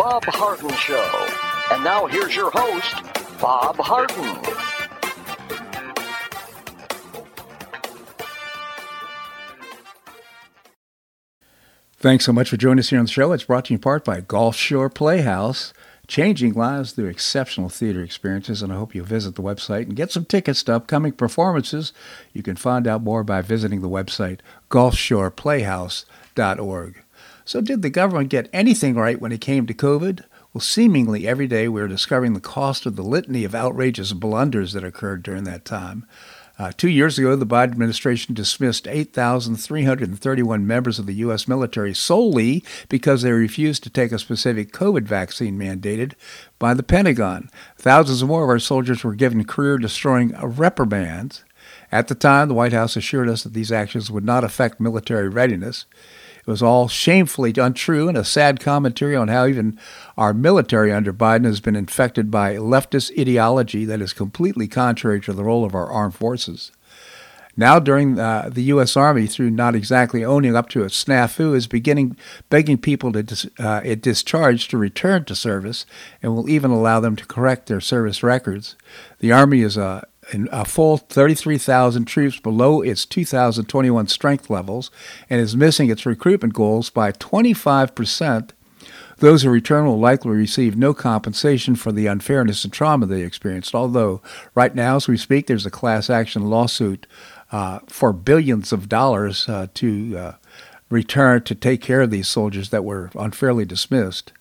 Bob 0.00 0.24
Harden 0.24 0.72
Show. 0.76 1.28
And 1.70 1.84
now 1.84 2.06
here's 2.06 2.34
your 2.34 2.50
host, 2.54 2.94
Bob 3.38 3.76
Harden. 3.76 4.34
Thanks 11.98 12.24
so 12.24 12.32
much 12.32 12.48
for 12.48 12.56
joining 12.56 12.78
us 12.78 12.88
here 12.88 12.98
on 12.98 13.04
the 13.04 13.12
show. 13.12 13.32
It's 13.32 13.44
brought 13.44 13.66
to 13.66 13.74
you 13.74 13.76
in 13.76 13.82
part 13.82 14.06
by 14.06 14.22
Gulf 14.22 14.56
Shore 14.56 14.88
Playhouse, 14.88 15.74
changing 16.06 16.54
lives 16.54 16.92
through 16.92 17.08
exceptional 17.08 17.68
theater 17.68 18.02
experiences. 18.02 18.62
And 18.62 18.72
I 18.72 18.76
hope 18.76 18.94
you'll 18.94 19.04
visit 19.04 19.34
the 19.34 19.42
website 19.42 19.82
and 19.82 19.94
get 19.94 20.10
some 20.10 20.24
tickets 20.24 20.62
to 20.62 20.76
upcoming 20.76 21.12
performances. 21.12 21.92
You 22.32 22.42
can 22.42 22.56
find 22.56 22.86
out 22.86 23.02
more 23.02 23.22
by 23.22 23.42
visiting 23.42 23.82
the 23.82 23.90
website 23.90 24.38
gulfshoreplayhouse.org. 24.70 27.02
So, 27.50 27.60
did 27.60 27.82
the 27.82 27.90
government 27.90 28.28
get 28.28 28.48
anything 28.52 28.94
right 28.94 29.20
when 29.20 29.32
it 29.32 29.40
came 29.40 29.66
to 29.66 29.74
COVID? 29.74 30.22
Well, 30.54 30.60
seemingly 30.60 31.26
every 31.26 31.48
day 31.48 31.66
we're 31.66 31.88
discovering 31.88 32.34
the 32.34 32.40
cost 32.40 32.86
of 32.86 32.94
the 32.94 33.02
litany 33.02 33.42
of 33.42 33.56
outrageous 33.56 34.12
blunders 34.12 34.72
that 34.72 34.84
occurred 34.84 35.24
during 35.24 35.42
that 35.42 35.64
time. 35.64 36.06
Uh, 36.60 36.70
two 36.76 36.88
years 36.88 37.18
ago, 37.18 37.34
the 37.34 37.44
Biden 37.44 37.72
administration 37.72 38.36
dismissed 38.36 38.86
8,331 38.86 40.64
members 40.64 41.00
of 41.00 41.06
the 41.06 41.14
U.S. 41.14 41.48
military 41.48 41.92
solely 41.92 42.62
because 42.88 43.22
they 43.22 43.32
refused 43.32 43.82
to 43.82 43.90
take 43.90 44.12
a 44.12 44.20
specific 44.20 44.72
COVID 44.72 45.02
vaccine 45.02 45.58
mandated 45.58 46.12
by 46.60 46.72
the 46.72 46.84
Pentagon. 46.84 47.50
Thousands 47.76 48.22
more 48.22 48.44
of 48.44 48.48
our 48.48 48.60
soldiers 48.60 49.02
were 49.02 49.16
given 49.16 49.42
career 49.42 49.76
destroying 49.76 50.36
reprimands. 50.40 51.42
At 51.90 52.06
the 52.06 52.14
time, 52.14 52.46
the 52.46 52.54
White 52.54 52.72
House 52.72 52.94
assured 52.94 53.28
us 53.28 53.42
that 53.42 53.54
these 53.54 53.72
actions 53.72 54.08
would 54.08 54.24
not 54.24 54.44
affect 54.44 54.78
military 54.78 55.28
readiness. 55.28 55.86
Was 56.50 56.64
all 56.64 56.88
shamefully 56.88 57.54
untrue 57.56 58.08
and 58.08 58.18
a 58.18 58.24
sad 58.24 58.58
commentary 58.58 59.14
on 59.14 59.28
how 59.28 59.46
even 59.46 59.78
our 60.18 60.34
military 60.34 60.90
under 60.92 61.12
Biden 61.12 61.44
has 61.44 61.60
been 61.60 61.76
infected 61.76 62.28
by 62.28 62.56
leftist 62.56 63.16
ideology 63.16 63.84
that 63.84 64.00
is 64.00 64.12
completely 64.12 64.66
contrary 64.66 65.20
to 65.20 65.32
the 65.32 65.44
role 65.44 65.64
of 65.64 65.76
our 65.76 65.86
armed 65.86 66.16
forces. 66.16 66.72
Now, 67.56 67.78
during 67.78 68.18
uh, 68.18 68.50
the 68.52 68.64
U.S. 68.64 68.96
Army, 68.96 69.28
through 69.28 69.50
not 69.50 69.76
exactly 69.76 70.24
owning 70.24 70.56
up 70.56 70.68
to 70.70 70.82
a 70.82 70.86
snafu, 70.86 71.54
is 71.54 71.68
beginning 71.68 72.16
begging 72.48 72.78
people 72.78 73.12
to 73.12 73.22
dis, 73.22 73.46
uh, 73.60 73.80
it 73.84 74.02
discharge 74.02 74.66
to 74.68 74.76
return 74.76 75.24
to 75.26 75.36
service, 75.36 75.86
and 76.20 76.34
will 76.34 76.48
even 76.48 76.72
allow 76.72 76.98
them 76.98 77.14
to 77.14 77.26
correct 77.26 77.66
their 77.66 77.80
service 77.80 78.24
records. 78.24 78.74
The 79.20 79.30
Army 79.30 79.60
is 79.60 79.76
a 79.76 80.04
a 80.50 80.64
full 80.64 80.98
33,000 80.98 82.04
troops 82.04 82.38
below 82.38 82.82
its 82.82 83.04
2021 83.06 84.08
strength 84.08 84.50
levels 84.50 84.90
and 85.28 85.40
is 85.40 85.56
missing 85.56 85.90
its 85.90 86.06
recruitment 86.06 86.54
goals 86.54 86.90
by 86.90 87.12
25%. 87.12 88.50
Those 89.18 89.42
who 89.42 89.50
return 89.50 89.84
will 89.84 89.98
likely 89.98 90.30
receive 90.30 90.76
no 90.76 90.94
compensation 90.94 91.74
for 91.74 91.92
the 91.92 92.06
unfairness 92.06 92.64
and 92.64 92.72
trauma 92.72 93.04
they 93.04 93.22
experienced, 93.22 93.74
although 93.74 94.22
right 94.54 94.74
now, 94.74 94.96
as 94.96 95.08
we 95.08 95.18
speak, 95.18 95.46
there's 95.46 95.66
a 95.66 95.70
class 95.70 96.08
action 96.08 96.48
lawsuit 96.48 97.06
uh, 97.52 97.80
for 97.86 98.14
billions 98.14 98.72
of 98.72 98.88
dollars 98.88 99.46
uh, 99.46 99.66
to 99.74 100.16
uh, 100.16 100.32
return 100.88 101.42
to 101.42 101.54
take 101.54 101.82
care 101.82 102.00
of 102.00 102.10
these 102.10 102.28
soldiers 102.28 102.70
that 102.70 102.84
were 102.84 103.10
unfairly 103.14 103.64
dismissed. 103.64 104.32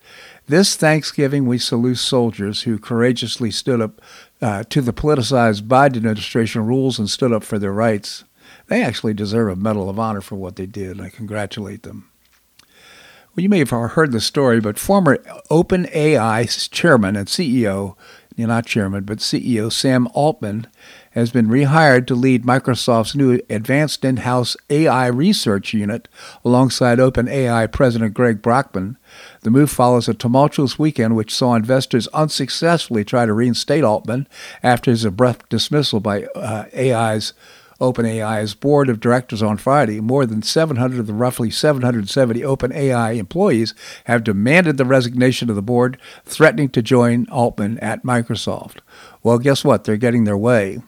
This 0.47 0.75
Thanksgiving, 0.75 1.45
we 1.45 1.59
salute 1.59 1.99
soldiers 1.99 2.63
who 2.63 2.79
courageously 2.79 3.51
stood 3.51 3.81
up 3.81 4.01
uh, 4.41 4.63
to 4.69 4.81
the 4.81 4.93
politicized 4.93 5.63
Biden 5.63 5.97
administration 5.97 6.65
rules 6.65 6.99
and 6.99 7.09
stood 7.09 7.33
up 7.33 7.43
for 7.43 7.59
their 7.59 7.73
rights. 7.73 8.23
They 8.67 8.83
actually 8.83 9.13
deserve 9.13 9.49
a 9.49 9.55
Medal 9.55 9.89
of 9.89 9.99
Honor 9.99 10.21
for 10.21 10.35
what 10.35 10.55
they 10.55 10.65
did, 10.65 10.91
and 10.91 11.01
I 11.01 11.09
congratulate 11.09 11.83
them. 11.83 12.09
Well, 13.35 13.43
you 13.43 13.49
may 13.49 13.59
have 13.59 13.69
heard 13.69 14.11
the 14.11 14.21
story, 14.21 14.59
but 14.59 14.79
former 14.79 15.17
OpenAI 15.51 16.69
chairman 16.71 17.15
and 17.15 17.27
CEO, 17.27 17.95
not 18.37 18.65
chairman, 18.65 19.03
but 19.03 19.19
CEO 19.19 19.71
Sam 19.71 20.07
Altman 20.13 20.67
has 21.11 21.31
been 21.31 21.47
rehired 21.47 22.07
to 22.07 22.15
lead 22.15 22.43
Microsoft's 22.43 23.15
new 23.15 23.39
advanced 23.49 24.05
in 24.05 24.17
house 24.17 24.55
AI 24.69 25.07
research 25.07 25.73
unit 25.73 26.07
alongside 26.45 26.99
OpenAI 26.99 27.71
President 27.71 28.13
Greg 28.13 28.41
Brockman. 28.41 28.97
The 29.41 29.51
move 29.51 29.71
follows 29.71 30.07
a 30.07 30.13
tumultuous 30.13 30.77
weekend 30.77 31.15
which 31.15 31.33
saw 31.33 31.55
investors 31.55 32.07
unsuccessfully 32.07 33.03
try 33.03 33.25
to 33.25 33.33
reinstate 33.33 33.83
Altman 33.83 34.27
after 34.61 34.91
his 34.91 35.05
abrupt 35.05 35.49
dismissal 35.49 35.99
by 35.99 36.25
uh, 36.35 36.65
AI's 36.75 37.33
OpenAI's 37.79 38.53
board 38.53 38.89
of 38.89 38.99
directors 38.99 39.41
on 39.41 39.57
Friday. 39.57 39.99
More 39.99 40.25
than 40.25 40.41
700 40.41 40.99
of 40.99 41.07
the 41.07 41.13
roughly 41.13 41.49
770 41.49 42.41
OpenAI 42.41 43.17
employees 43.17 43.73
have 44.05 44.23
demanded 44.23 44.77
the 44.77 44.85
resignation 44.85 45.49
of 45.49 45.55
the 45.55 45.61
board, 45.61 45.97
threatening 46.25 46.69
to 46.69 46.81
join 46.81 47.27
Altman 47.29 47.79
at 47.79 48.03
Microsoft. 48.03 48.79
Well, 49.23 49.39
guess 49.39 49.63
what? 49.63 49.83
They're 49.83 49.97
getting 49.97 50.25
their 50.25 50.37
way. 50.37 50.79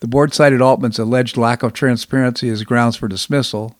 The 0.00 0.08
board 0.08 0.34
cited 0.34 0.60
Altman's 0.60 0.98
alleged 0.98 1.36
lack 1.36 1.62
of 1.62 1.72
transparency 1.72 2.48
as 2.48 2.62
grounds 2.64 2.96
for 2.96 3.08
dismissal. 3.08 3.78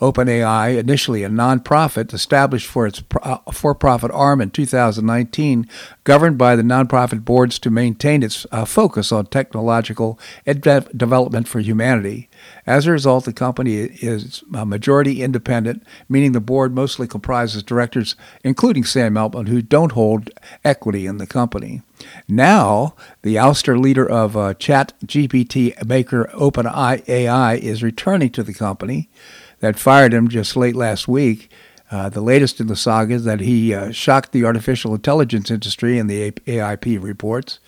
OpenAI, 0.00 0.76
initially 0.76 1.22
a 1.22 1.28
nonprofit 1.28 2.12
established 2.12 2.66
for 2.66 2.86
its 2.86 3.02
uh, 3.22 3.38
for 3.52 3.74
profit 3.74 4.10
arm 4.10 4.40
in 4.40 4.50
2019, 4.50 5.68
governed 6.02 6.36
by 6.36 6.56
the 6.56 6.62
nonprofit 6.62 7.24
boards 7.24 7.60
to 7.60 7.70
maintain 7.70 8.22
its 8.24 8.44
uh, 8.50 8.64
focus 8.64 9.12
on 9.12 9.26
technological 9.26 10.18
development 10.44 11.46
for 11.46 11.60
humanity. 11.60 12.28
As 12.66 12.86
a 12.86 12.90
result, 12.92 13.24
the 13.24 13.32
company 13.32 13.76
is 13.76 14.42
majority 14.48 15.22
independent, 15.22 15.84
meaning 16.08 16.32
the 16.32 16.40
board 16.40 16.74
mostly 16.74 17.06
comprises 17.06 17.62
directors, 17.62 18.16
including 18.42 18.84
Sam 18.84 19.16
Altman, 19.16 19.46
who 19.46 19.62
don't 19.62 19.92
hold 19.92 20.30
equity 20.64 21.06
in 21.06 21.18
the 21.18 21.26
company. 21.26 21.82
Now, 22.26 22.96
the 23.22 23.36
ouster 23.36 23.80
leader 23.80 24.08
of 24.08 24.36
uh, 24.36 24.54
Chat 24.54 24.92
GPT 25.06 25.86
maker 25.86 26.28
OpenAI 26.34 27.58
is 27.58 27.82
returning 27.82 28.30
to 28.30 28.42
the 28.42 28.54
company 28.54 29.08
that 29.64 29.78
fired 29.78 30.12
him 30.12 30.28
just 30.28 30.56
late 30.56 30.76
last 30.76 31.08
week. 31.08 31.50
Uh, 31.90 32.08
the 32.08 32.20
latest 32.20 32.60
in 32.60 32.66
the 32.66 32.76
saga 32.76 33.14
is 33.14 33.24
that 33.24 33.40
he 33.40 33.72
uh, 33.72 33.90
shocked 33.92 34.32
the 34.32 34.44
artificial 34.44 34.94
intelligence 34.94 35.50
industry 35.50 35.98
in 35.98 36.06
the 36.06 36.32
AIP 36.32 37.02
reports. 37.02 37.60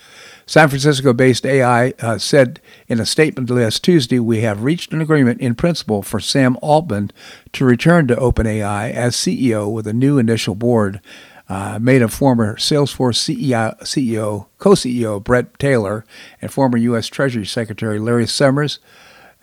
San 0.46 0.68
Francisco 0.68 1.12
based 1.12 1.46
AI 1.46 1.94
uh, 2.00 2.18
said 2.18 2.60
in 2.88 3.00
a 3.00 3.06
statement 3.06 3.48
last 3.48 3.82
Tuesday 3.82 4.18
We 4.18 4.40
have 4.40 4.62
reached 4.62 4.92
an 4.92 5.00
agreement 5.00 5.40
in 5.40 5.54
principle 5.54 6.02
for 6.02 6.20
Sam 6.20 6.58
Altman 6.60 7.12
to 7.52 7.64
return 7.64 8.08
to 8.08 8.16
OpenAI 8.16 8.92
as 8.92 9.16
CEO 9.16 9.70
with 9.72 9.86
a 9.86 9.92
new 9.92 10.18
initial 10.18 10.54
board. 10.54 11.00
Uh, 11.48 11.78
made 11.80 12.02
of 12.02 12.12
former 12.12 12.56
Salesforce 12.56 13.16
CEO, 13.16 13.80
CEO 13.80 14.46
co 14.58 14.70
CEO 14.70 15.22
Bret 15.22 15.56
Taylor 15.60 16.04
and 16.42 16.52
former 16.52 16.76
U.S. 16.76 17.06
Treasury 17.06 17.46
Secretary 17.46 18.00
Larry 18.00 18.26
Summers. 18.26 18.80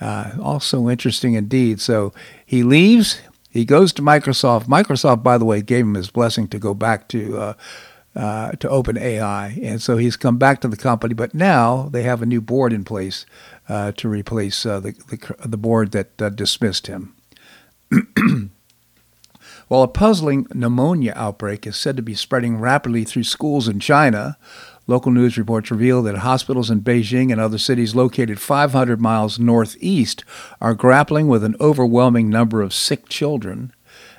Uh, 0.03 0.31
also 0.41 0.89
interesting 0.89 1.33
indeed. 1.33 1.79
So 1.79 2.11
he 2.45 2.61
leaves. 2.61 3.21
He 3.49 3.63
goes 3.63 3.93
to 3.93 4.01
Microsoft. 4.01 4.65
Microsoft, 4.65 5.23
by 5.23 5.37
the 5.37 5.45
way, 5.45 5.61
gave 5.61 5.85
him 5.85 5.93
his 5.93 6.11
blessing 6.11 6.49
to 6.49 6.59
go 6.59 6.73
back 6.73 7.07
to 7.09 7.37
uh, 7.37 7.53
uh, 8.13 8.51
to 8.51 8.67
OpenAI, 8.67 9.63
and 9.63 9.81
so 9.81 9.95
he's 9.97 10.17
come 10.17 10.37
back 10.37 10.59
to 10.61 10.67
the 10.67 10.75
company. 10.75 11.13
But 11.13 11.33
now 11.33 11.87
they 11.89 12.03
have 12.03 12.21
a 12.21 12.25
new 12.25 12.41
board 12.41 12.73
in 12.73 12.83
place 12.83 13.25
uh, 13.69 13.93
to 13.93 14.09
replace 14.09 14.65
uh, 14.65 14.81
the, 14.81 14.91
the, 14.91 15.47
the 15.47 15.57
board 15.57 15.93
that 15.93 16.21
uh, 16.21 16.29
dismissed 16.29 16.87
him. 16.87 17.15
While 19.69 19.83
a 19.83 19.87
puzzling 19.87 20.47
pneumonia 20.53 21.13
outbreak 21.15 21.65
is 21.65 21.77
said 21.77 21.95
to 21.95 22.03
be 22.03 22.13
spreading 22.13 22.57
rapidly 22.57 23.05
through 23.05 23.23
schools 23.23 23.69
in 23.69 23.79
China, 23.79 24.37
Local 24.85 25.13
news 25.13 25.37
reports 25.37 25.71
reveal 25.71 26.01
that 26.03 26.17
hospitals 26.17 26.69
in 26.69 26.81
Beijing 26.81 27.31
and 27.31 27.39
other 27.39 27.57
cities 27.57 27.95
located 27.95 28.41
500 28.41 28.99
miles 28.99 29.39
northeast 29.39 30.25
are 30.59 30.73
grappling 30.73 31.29
with 31.29 31.41
an 31.45 31.55
overwhelming 31.61 32.29
number 32.29 32.61
of 32.61 32.73
sick 32.73 33.07
children. 33.07 33.71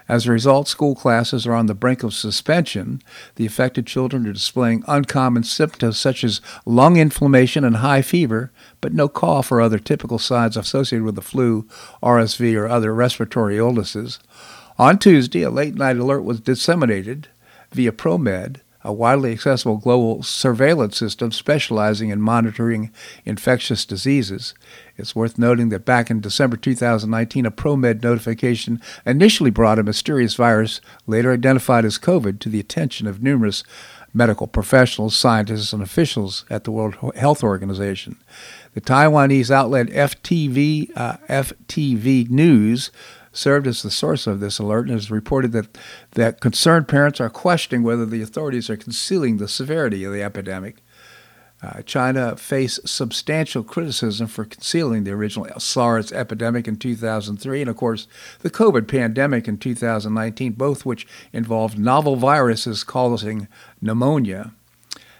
As 0.08 0.26
a 0.26 0.32
result, 0.32 0.66
school 0.66 0.94
classes 0.94 1.46
are 1.46 1.52
on 1.52 1.66
the 1.66 1.74
brink 1.74 2.02
of 2.02 2.14
suspension. 2.14 3.02
The 3.36 3.44
affected 3.44 3.86
children 3.86 4.26
are 4.26 4.32
displaying 4.32 4.84
uncommon 4.86 5.44
symptoms 5.44 5.98
such 5.98 6.24
as 6.24 6.40
lung 6.64 6.96
inflammation 6.96 7.62
and 7.62 7.76
high 7.76 8.02
fever, 8.02 8.50
but 8.80 8.94
no 8.94 9.06
cough 9.06 9.52
or 9.52 9.60
other 9.60 9.78
typical 9.78 10.18
signs 10.18 10.56
associated 10.56 11.04
with 11.04 11.14
the 11.14 11.22
flu, 11.22 11.66
RSV, 12.02 12.54
or 12.56 12.68
other 12.68 12.94
respiratory 12.94 13.58
illnesses. 13.58 14.18
On 14.78 14.98
Tuesday, 14.98 15.42
a 15.42 15.50
late 15.50 15.74
night 15.74 15.98
alert 15.98 16.22
was 16.22 16.40
disseminated 16.40 17.28
via 17.70 17.92
ProMed 17.92 18.60
a 18.84 18.92
widely 18.92 19.32
accessible 19.32 19.78
global 19.78 20.22
surveillance 20.22 20.96
system 20.96 21.32
specializing 21.32 22.10
in 22.10 22.20
monitoring 22.20 22.92
infectious 23.24 23.86
diseases. 23.86 24.54
It's 24.96 25.16
worth 25.16 25.38
noting 25.38 25.70
that 25.70 25.86
back 25.86 26.10
in 26.10 26.20
December 26.20 26.58
2019, 26.58 27.46
a 27.46 27.50
ProMed 27.50 28.02
notification 28.02 28.80
initially 29.06 29.50
brought 29.50 29.78
a 29.78 29.82
mysterious 29.82 30.34
virus, 30.34 30.80
later 31.06 31.32
identified 31.32 31.84
as 31.84 31.98
COVID, 31.98 32.38
to 32.40 32.48
the 32.48 32.60
attention 32.60 33.06
of 33.06 33.22
numerous 33.22 33.64
medical 34.12 34.46
professionals, 34.46 35.16
scientists, 35.16 35.72
and 35.72 35.82
officials 35.82 36.44
at 36.48 36.64
the 36.64 36.70
World 36.70 36.96
Health 37.16 37.42
Organization. 37.42 38.16
The 38.74 38.80
Taiwanese 38.80 39.50
outlet 39.50 39.88
FTV, 39.88 40.90
uh, 40.94 41.16
FTV 41.28 42.30
News 42.30 42.90
served 43.34 43.66
as 43.66 43.82
the 43.82 43.90
source 43.90 44.26
of 44.26 44.40
this 44.40 44.58
alert 44.58 44.86
and 44.86 44.94
has 44.94 45.10
reported 45.10 45.52
that, 45.52 45.76
that 46.12 46.40
concerned 46.40 46.88
parents 46.88 47.20
are 47.20 47.28
questioning 47.28 47.82
whether 47.82 48.06
the 48.06 48.22
authorities 48.22 48.70
are 48.70 48.76
concealing 48.76 49.36
the 49.36 49.48
severity 49.48 50.04
of 50.04 50.12
the 50.12 50.22
epidemic. 50.22 50.82
Uh, 51.62 51.80
China 51.82 52.36
faced 52.36 52.86
substantial 52.86 53.62
criticism 53.62 54.26
for 54.26 54.44
concealing 54.44 55.04
the 55.04 55.10
original 55.10 55.48
SARS 55.58 56.12
epidemic 56.12 56.68
in 56.68 56.76
2003 56.76 57.60
and, 57.60 57.70
of 57.70 57.76
course, 57.76 58.06
the 58.40 58.50
COVID 58.50 58.86
pandemic 58.86 59.48
in 59.48 59.56
2019, 59.56 60.52
both 60.52 60.84
which 60.84 61.06
involved 61.32 61.78
novel 61.78 62.16
viruses 62.16 62.84
causing 62.84 63.48
pneumonia. 63.80 64.52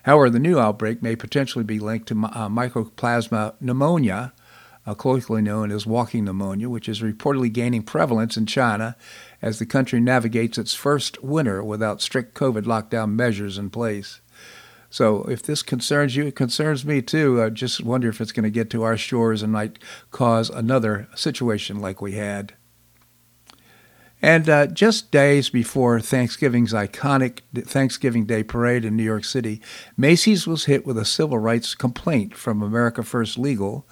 However, 0.02 0.28
the 0.28 0.38
new 0.38 0.58
outbreak 0.58 1.02
may 1.02 1.16
potentially 1.16 1.64
be 1.64 1.78
linked 1.78 2.08
to 2.08 2.14
uh, 2.14 2.48
mycoplasma 2.50 3.54
pneumonia, 3.58 4.34
uh, 4.86 4.94
colloquially 4.94 5.42
known 5.42 5.70
as 5.70 5.86
walking 5.86 6.24
pneumonia, 6.24 6.68
which 6.68 6.88
is 6.88 7.00
reportedly 7.00 7.52
gaining 7.52 7.82
prevalence 7.82 8.36
in 8.36 8.46
China 8.46 8.96
as 9.40 9.58
the 9.58 9.66
country 9.66 10.00
navigates 10.00 10.58
its 10.58 10.74
first 10.74 11.22
winter 11.22 11.62
without 11.62 12.02
strict 12.02 12.34
COVID 12.34 12.62
lockdown 12.62 13.12
measures 13.12 13.58
in 13.58 13.70
place. 13.70 14.20
So 14.90 15.24
if 15.24 15.42
this 15.42 15.62
concerns 15.62 16.14
you, 16.14 16.26
it 16.26 16.36
concerns 16.36 16.84
me 16.84 17.02
too. 17.02 17.42
I 17.42 17.50
just 17.50 17.82
wonder 17.82 18.08
if 18.08 18.20
it's 18.20 18.30
going 18.30 18.44
to 18.44 18.50
get 18.50 18.70
to 18.70 18.84
our 18.84 18.96
shores 18.96 19.42
and 19.42 19.52
might 19.52 19.78
cause 20.12 20.50
another 20.50 21.08
situation 21.16 21.80
like 21.80 22.00
we 22.00 22.12
had. 22.12 22.54
And 24.22 24.48
uh, 24.48 24.68
just 24.68 25.10
days 25.10 25.50
before 25.50 26.00
Thanksgiving's 26.00 26.72
iconic 26.72 27.40
Thanksgiving 27.54 28.24
Day 28.24 28.42
parade 28.42 28.84
in 28.84 28.96
New 28.96 29.02
York 29.02 29.24
City, 29.24 29.60
Macy's 29.98 30.46
was 30.46 30.64
hit 30.64 30.86
with 30.86 30.96
a 30.96 31.04
civil 31.04 31.38
rights 31.38 31.74
complaint 31.74 32.34
from 32.34 32.62
America 32.62 33.02
First 33.02 33.36
Legal 33.36 33.86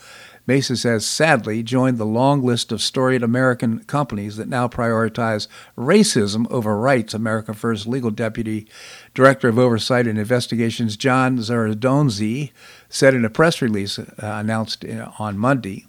Macy's 0.46 0.82
has 0.82 1.06
sadly 1.06 1.62
joined 1.62 1.98
the 1.98 2.04
long 2.04 2.42
list 2.42 2.72
of 2.72 2.82
storied 2.82 3.22
American 3.22 3.84
companies 3.84 4.36
that 4.36 4.48
now 4.48 4.68
prioritize 4.68 5.46
racism 5.76 6.50
over 6.50 6.76
rights. 6.76 7.14
America 7.14 7.54
First 7.54 7.86
legal 7.86 8.10
deputy 8.10 8.66
director 9.14 9.48
of 9.48 9.58
oversight 9.58 10.06
and 10.06 10.18
investigations 10.18 10.96
John 10.96 11.38
Zaradonzi 11.38 12.50
said 12.88 13.14
in 13.14 13.24
a 13.24 13.30
press 13.30 13.62
release 13.62 13.98
uh, 13.98 14.06
announced 14.20 14.84
uh, 14.84 15.10
on 15.18 15.38
Monday. 15.38 15.86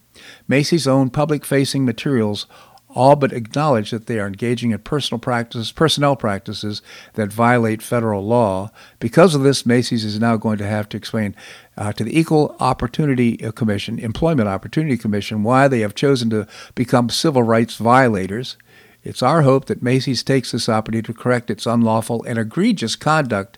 Macy's 0.48 0.88
own 0.88 1.10
public 1.10 1.44
facing 1.44 1.86
materials 1.86 2.46
all 2.94 3.16
but 3.16 3.34
acknowledge 3.34 3.92
that 3.92 4.08
they 4.08 4.20
are 4.20 4.28
engaging 4.28 4.72
in 4.72 4.80
personal 4.80 5.20
practices, 5.20 5.72
personnel 5.72 6.16
practices 6.16 6.82
that 7.14 7.32
violate 7.32 7.82
federal 7.82 8.26
law. 8.26 8.72
Because 9.00 9.36
of 9.36 9.44
this, 9.44 9.66
Macy's 9.66 10.06
is 10.06 10.20
now 10.20 10.38
going 10.38 10.58
to 10.58 10.68
have 10.68 10.88
to 10.90 10.98
explain 10.98 11.36
uh, 11.78 11.92
to 11.94 12.04
the 12.04 12.18
Equal 12.18 12.56
Opportunity 12.60 13.38
Commission, 13.38 14.00
Employment 14.00 14.48
Opportunity 14.48 14.98
Commission, 14.98 15.44
why 15.44 15.68
they 15.68 15.80
have 15.80 15.96
chosen 15.96 16.30
to 16.30 16.48
become 16.76 17.10
civil 17.10 17.44
rights 17.44 17.78
violators. 17.78 18.58
It's 19.04 19.24
our 19.24 19.42
hope 19.42 19.66
that 19.66 19.84
Macy's 19.84 20.24
takes 20.24 20.52
this 20.52 20.70
opportunity 20.70 21.06
to 21.08 21.20
correct 21.20 21.50
its 21.50 21.66
unlawful 21.66 22.24
and 22.24 22.40
egregious 22.40 22.96
conduct 22.96 23.58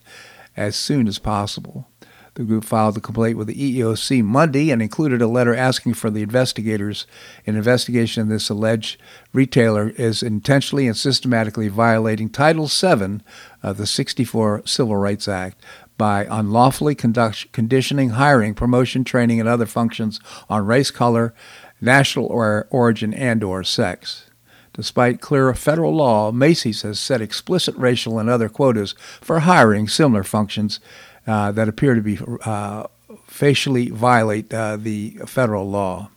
as 0.56 0.74
soon 0.74 1.06
as 1.06 1.18
possible. 1.18 1.88
The 2.36 2.44
group 2.44 2.64
filed 2.64 2.98
a 2.98 3.00
complaint 3.00 3.38
with 3.38 3.46
the 3.46 3.80
EEOC 3.80 4.22
Monday 4.22 4.70
and 4.70 4.82
included 4.82 5.22
a 5.22 5.26
letter 5.26 5.54
asking 5.54 5.94
for 5.94 6.10
the 6.10 6.20
investigators 6.20 7.06
an 7.46 7.56
investigation 7.56 8.20
of 8.20 8.28
this 8.28 8.50
alleged 8.50 9.00
retailer 9.32 9.88
is 9.96 10.22
intentionally 10.22 10.86
and 10.86 10.94
systematically 10.94 11.68
violating 11.68 12.28
Title 12.28 12.66
VII 12.66 13.20
of 13.62 13.78
the 13.78 13.86
64 13.86 14.66
Civil 14.66 14.96
Rights 14.96 15.28
Act 15.28 15.64
by 15.96 16.26
unlawfully 16.30 16.94
conduct, 16.94 17.50
conditioning 17.52 18.10
hiring, 18.10 18.52
promotion, 18.52 19.02
training, 19.02 19.40
and 19.40 19.48
other 19.48 19.64
functions 19.64 20.20
on 20.50 20.66
race, 20.66 20.90
color, 20.90 21.32
national 21.80 22.26
or 22.26 22.66
origin, 22.68 23.14
and 23.14 23.42
or 23.42 23.64
sex. 23.64 24.26
Despite 24.74 25.22
clear 25.22 25.54
federal 25.54 25.94
law, 25.94 26.30
Macy's 26.32 26.82
has 26.82 27.00
set 27.00 27.22
explicit 27.22 27.74
racial 27.76 28.18
and 28.18 28.28
other 28.28 28.50
quotas 28.50 28.94
for 29.22 29.40
hiring 29.40 29.88
similar 29.88 30.22
functions 30.22 30.80
uh, 31.26 31.52
that 31.52 31.68
appear 31.68 31.94
to 31.94 32.00
be 32.00 32.18
uh, 32.44 32.86
facially 33.26 33.90
violate 33.90 34.52
uh, 34.52 34.76
the 34.76 35.18
federal 35.26 35.68
law. 35.68 36.10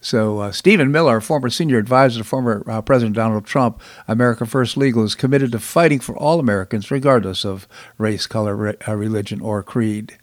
So, 0.00 0.40
uh, 0.40 0.50
Stephen 0.50 0.90
Miller, 0.90 1.20
former 1.20 1.48
senior 1.48 1.78
advisor 1.78 2.18
to 2.18 2.24
former 2.24 2.64
uh, 2.66 2.82
President 2.82 3.14
Donald 3.14 3.46
Trump, 3.46 3.80
America 4.08 4.44
First 4.44 4.76
Legal, 4.76 5.04
is 5.04 5.14
committed 5.14 5.52
to 5.52 5.60
fighting 5.60 6.00
for 6.00 6.16
all 6.16 6.40
Americans, 6.40 6.90
regardless 6.90 7.44
of 7.44 7.68
race, 7.98 8.26
color, 8.26 8.56
re- 8.56 8.76
uh, 8.88 8.96
religion, 8.96 9.40
or 9.40 9.62
creed. 9.62 10.18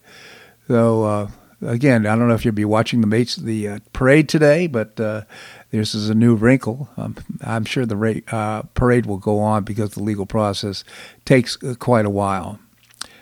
So, 0.67 1.29
again, 1.61 2.05
I 2.05 2.17
don't 2.17 2.27
know 2.27 2.33
if 2.33 2.43
you'll 2.43 2.53
be 2.53 2.65
watching 2.65 2.99
the 2.99 3.07
mates, 3.07 3.37
the 3.37 3.79
parade 3.93 4.27
today, 4.27 4.67
but 4.67 4.97
this 4.97 5.95
is 5.95 6.09
a 6.09 6.13
new 6.13 6.35
wrinkle. 6.35 6.89
Um, 6.97 7.15
I'm 7.41 7.63
sure 7.63 7.85
the 7.85 7.95
ra- 7.95 8.63
parade 8.73 9.05
will 9.05 9.17
go 9.17 9.39
on 9.39 9.63
because 9.63 9.91
the 9.91 10.03
legal 10.03 10.25
process 10.25 10.83
takes 11.23 11.55
quite 11.79 12.05
a 12.05 12.09
while. 12.09 12.59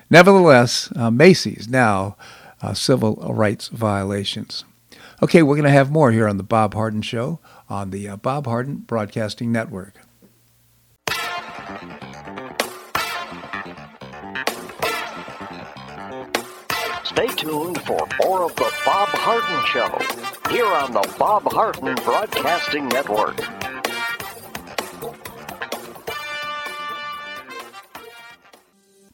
Nevertheless, 0.09 0.91
uh, 0.95 1.11
Macy's 1.11 1.67
now 1.67 2.15
uh, 2.61 2.73
civil 2.73 3.15
rights 3.15 3.67
violations. 3.67 4.63
Okay, 5.21 5.41
we're 5.43 5.55
going 5.55 5.65
to 5.65 5.71
have 5.71 5.91
more 5.91 6.11
here 6.11 6.27
on 6.27 6.37
the 6.37 6.43
Bob 6.43 6.73
Harden 6.73 7.01
Show 7.01 7.39
on 7.69 7.89
the 7.89 8.07
uh, 8.07 8.15
Bob 8.15 8.45
Harden 8.45 8.77
Broadcasting 8.77 9.51
Network. 9.51 9.95
Stay 17.03 17.27
tuned 17.35 17.81
for 17.81 18.07
more 18.23 18.43
of 18.43 18.55
the 18.55 18.71
Bob 18.85 19.09
Harden 19.09 19.65
Show 19.65 20.51
here 20.51 20.67
on 20.67 20.91
the 20.91 21.15
Bob 21.17 21.51
Harden 21.51 21.95
Broadcasting 22.05 22.87
Network. 22.89 23.66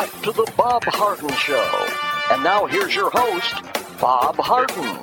Back 0.00 0.22
to 0.22 0.32
the 0.32 0.50
Bob 0.56 0.82
Harden 0.86 1.28
Show. 1.34 1.86
And 2.30 2.42
now 2.42 2.64
here's 2.64 2.94
your 2.94 3.10
host, 3.10 3.54
Bob 4.00 4.36
Harden. 4.36 4.98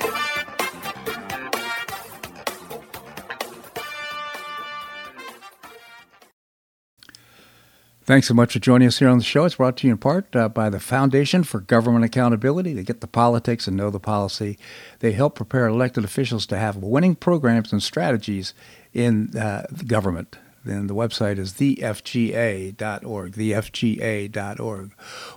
Thanks 8.05 8.27
so 8.27 8.33
much 8.33 8.53
for 8.53 8.59
joining 8.59 8.87
us 8.87 8.97
here 8.97 9.09
on 9.09 9.19
the 9.19 9.23
show. 9.23 9.45
It's 9.45 9.55
brought 9.55 9.77
to 9.77 9.87
you 9.87 9.93
in 9.93 9.99
part 9.99 10.35
uh, 10.35 10.49
by 10.49 10.69
the 10.69 10.79
Foundation 10.79 11.43
for 11.43 11.59
Government 11.59 12.05
Accountability. 12.05 12.73
They 12.73 12.83
get 12.83 13.01
the 13.01 13.07
politics 13.07 13.67
and 13.67 13.77
know 13.77 13.91
the 13.91 13.99
policy. 13.99 14.57
They 14.99 15.11
help 15.11 15.35
prepare 15.35 15.67
elected 15.67 16.05
officials 16.05 16.47
to 16.47 16.57
have 16.57 16.77
winning 16.77 17.15
programs 17.15 17.71
and 17.71 17.83
strategies 17.83 18.53
in 18.93 19.37
uh, 19.37 19.67
the 19.69 19.83
government. 19.83 20.37
Then 20.67 20.87
the 20.87 20.95
website 20.95 21.37
is 21.37 21.53
thefga.org, 21.53 23.33
thefga.org. 23.33 24.91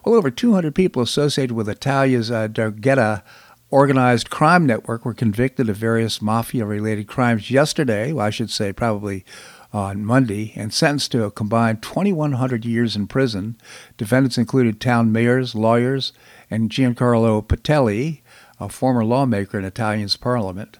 Well, 0.04 0.14
over 0.14 0.30
200 0.30 0.74
people 0.74 1.02
associated 1.02 1.54
with 1.54 1.68
Italia's 1.68 2.30
uh, 2.30 2.48
'Ndrangheta 2.48 3.22
organized 3.70 4.30
crime 4.30 4.66
network 4.66 5.04
were 5.04 5.14
convicted 5.14 5.68
of 5.68 5.76
various 5.76 6.20
mafia 6.20 6.66
related 6.66 7.06
crimes 7.06 7.50
yesterday. 7.50 8.12
Well, 8.12 8.26
I 8.26 8.30
should 8.30 8.50
say 8.50 8.72
probably 8.72 9.24
on 9.72 10.04
Monday 10.04 10.52
and 10.56 10.74
sentenced 10.74 11.12
to 11.12 11.22
a 11.22 11.30
combined 11.30 11.80
2,100 11.80 12.64
years 12.64 12.96
in 12.96 13.06
prison. 13.06 13.56
Defendants 13.96 14.36
included 14.36 14.80
town 14.80 15.12
mayors, 15.12 15.54
lawyers, 15.54 16.12
and 16.50 16.70
Giancarlo 16.70 17.46
Pittelli, 17.46 18.22
a 18.58 18.68
former 18.68 19.04
lawmaker 19.04 19.60
in 19.60 19.64
Italian's 19.64 20.16
parliament. 20.16 20.79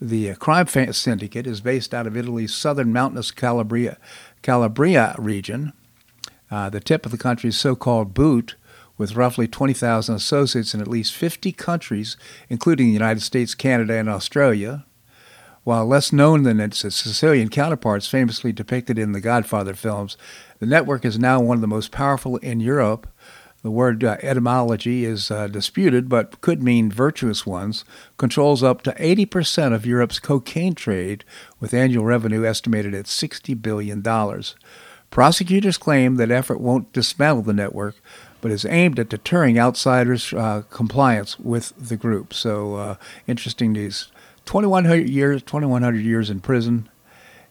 The 0.00 0.34
crime 0.36 0.66
syndicate 0.66 1.46
is 1.46 1.60
based 1.60 1.92
out 1.92 2.06
of 2.06 2.16
Italy's 2.16 2.54
southern 2.54 2.90
mountainous 2.90 3.30
Calabria, 3.30 3.98
Calabria 4.40 5.14
region, 5.18 5.74
uh, 6.50 6.70
the 6.70 6.80
tip 6.80 7.04
of 7.04 7.12
the 7.12 7.18
country's 7.18 7.58
so 7.58 7.76
called 7.76 8.14
boot, 8.14 8.56
with 8.96 9.14
roughly 9.14 9.46
20,000 9.46 10.14
associates 10.14 10.72
in 10.72 10.80
at 10.80 10.88
least 10.88 11.14
50 11.14 11.52
countries, 11.52 12.16
including 12.48 12.86
the 12.86 12.92
United 12.94 13.20
States, 13.20 13.54
Canada, 13.54 13.94
and 13.94 14.08
Australia. 14.08 14.86
While 15.64 15.84
less 15.86 16.14
known 16.14 16.44
than 16.44 16.60
its 16.60 16.78
Sicilian 16.78 17.50
counterparts 17.50 18.08
famously 18.08 18.52
depicted 18.52 18.98
in 18.98 19.12
the 19.12 19.20
Godfather 19.20 19.74
films, 19.74 20.16
the 20.58 20.66
network 20.66 21.04
is 21.04 21.18
now 21.18 21.40
one 21.40 21.58
of 21.58 21.60
the 21.60 21.66
most 21.66 21.92
powerful 21.92 22.38
in 22.38 22.60
Europe. 22.60 23.06
The 23.62 23.70
word 23.70 24.02
uh, 24.02 24.16
etymology 24.22 25.04
is 25.04 25.30
uh, 25.30 25.46
disputed, 25.46 26.08
but 26.08 26.40
could 26.40 26.62
mean 26.62 26.90
virtuous 26.90 27.44
ones. 27.44 27.84
Controls 28.16 28.62
up 28.62 28.80
to 28.82 28.92
80% 28.92 29.74
of 29.74 29.84
Europe's 29.84 30.18
cocaine 30.18 30.74
trade, 30.74 31.24
with 31.58 31.74
annual 31.74 32.06
revenue 32.06 32.46
estimated 32.46 32.94
at 32.94 33.04
$60 33.04 33.60
billion. 33.60 34.02
Prosecutors 35.10 35.76
claim 35.76 36.14
that 36.16 36.30
effort 36.30 36.58
won't 36.60 36.92
dismantle 36.94 37.42
the 37.42 37.52
network, 37.52 37.96
but 38.40 38.50
is 38.50 38.64
aimed 38.64 38.98
at 38.98 39.10
deterring 39.10 39.58
outsiders' 39.58 40.32
uh, 40.32 40.62
compliance 40.70 41.38
with 41.38 41.74
the 41.76 41.96
group. 41.96 42.32
So, 42.32 42.76
uh, 42.76 42.96
interesting 43.26 43.72
news. 43.72 44.10
2100 44.46 45.08
years, 45.08 45.42
2100 45.42 45.98
years 45.98 46.30
in 46.30 46.40
prison, 46.40 46.88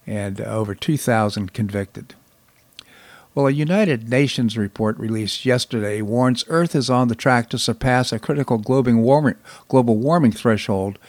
and 0.07 0.41
over 0.41 0.73
2,000 0.73 1.53
convicted. 1.53 2.15
Well, 3.39 3.47
a 3.47 3.51
United 3.51 4.09
Nations 4.09 4.57
report 4.57 4.99
released 4.99 5.45
yesterday 5.45 6.01
warns 6.01 6.43
Earth 6.49 6.75
is 6.75 6.89
on 6.89 7.07
the 7.07 7.15
track 7.15 7.49
to 7.51 7.57
surpass 7.57 8.11
a 8.11 8.19
critical 8.19 8.57
global 8.57 8.95
warming, 9.95 10.31
threshold 10.33 10.99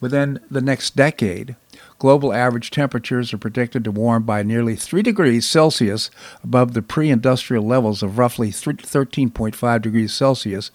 within 0.00 0.38
the 0.48 0.60
next 0.60 0.94
decade. 0.94 1.56
Global 1.98 2.32
average 2.32 2.70
temperatures 2.70 3.34
are 3.34 3.38
predicted 3.38 3.82
to 3.82 3.90
warm 3.90 4.22
by 4.22 4.44
nearly 4.44 4.76
3 4.76 5.02
degrees 5.02 5.48
Celsius 5.48 6.12
above 6.44 6.74
the 6.74 6.82
pre 6.82 7.10
industrial 7.10 7.66
levels 7.66 8.04
of 8.04 8.18
roughly 8.18 8.52
13.5 8.52 9.82
degrees 9.82 10.14
Celsius 10.14 10.70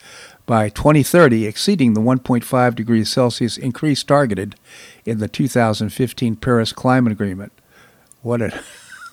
by 0.46 0.68
2030, 0.68 1.46
exceeding 1.46 1.94
the 1.94 2.02
1.5 2.02 2.76
degrees 2.76 3.10
Celsius 3.10 3.56
increase 3.56 4.04
targeted 4.04 4.58
in 5.06 5.20
the 5.20 5.30
2015 5.30 6.36
Paris 6.36 6.74
Climate 6.74 7.14
Agreement. 7.14 7.54
What 8.22 8.42
a 8.42 8.62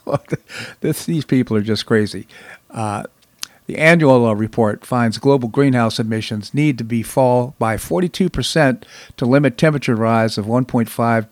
this, 0.80 1.07
these 1.07 1.24
people 1.24 1.57
are 1.57 1.62
just 1.62 1.86
crazy. 1.86 2.26
Uh, 2.70 3.05
the 3.66 3.78
annual 3.78 4.26
uh, 4.26 4.34
report 4.34 4.84
finds 4.84 5.18
global 5.18 5.48
greenhouse 5.48 5.98
emissions 5.98 6.53
need 6.53 6.78
to 6.78 6.84
be 6.84 7.03
fall 7.03 7.55
by 7.59 7.76
42% 7.76 8.82
to 9.16 9.24
limit 9.24 9.57
temperature 9.57 9.94
rise 9.94 10.36
of 10.36 10.46
1.5 10.46 11.26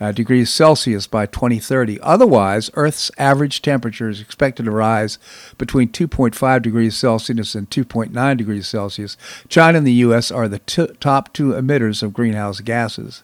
uh, 0.00 0.10
degrees 0.10 0.50
Celsius 0.50 1.06
by 1.06 1.26
2030. 1.26 2.00
Otherwise, 2.00 2.70
Earth's 2.74 3.10
average 3.18 3.62
temperature 3.62 4.08
is 4.08 4.20
expected 4.20 4.64
to 4.64 4.70
rise 4.72 5.18
between 5.58 5.90
2.5 5.90 6.62
degrees 6.62 6.96
Celsius 6.96 7.54
and 7.54 7.70
2.9 7.70 8.36
degrees 8.36 8.66
Celsius. 8.66 9.16
China 9.48 9.78
and 9.78 9.86
the 9.86 9.92
U.S. 9.92 10.32
are 10.32 10.48
the 10.48 10.58
t- 10.60 10.88
top 10.98 11.32
two 11.32 11.52
emitters 11.52 12.02
of 12.02 12.12
greenhouse 12.12 12.60
gases. 12.60 13.22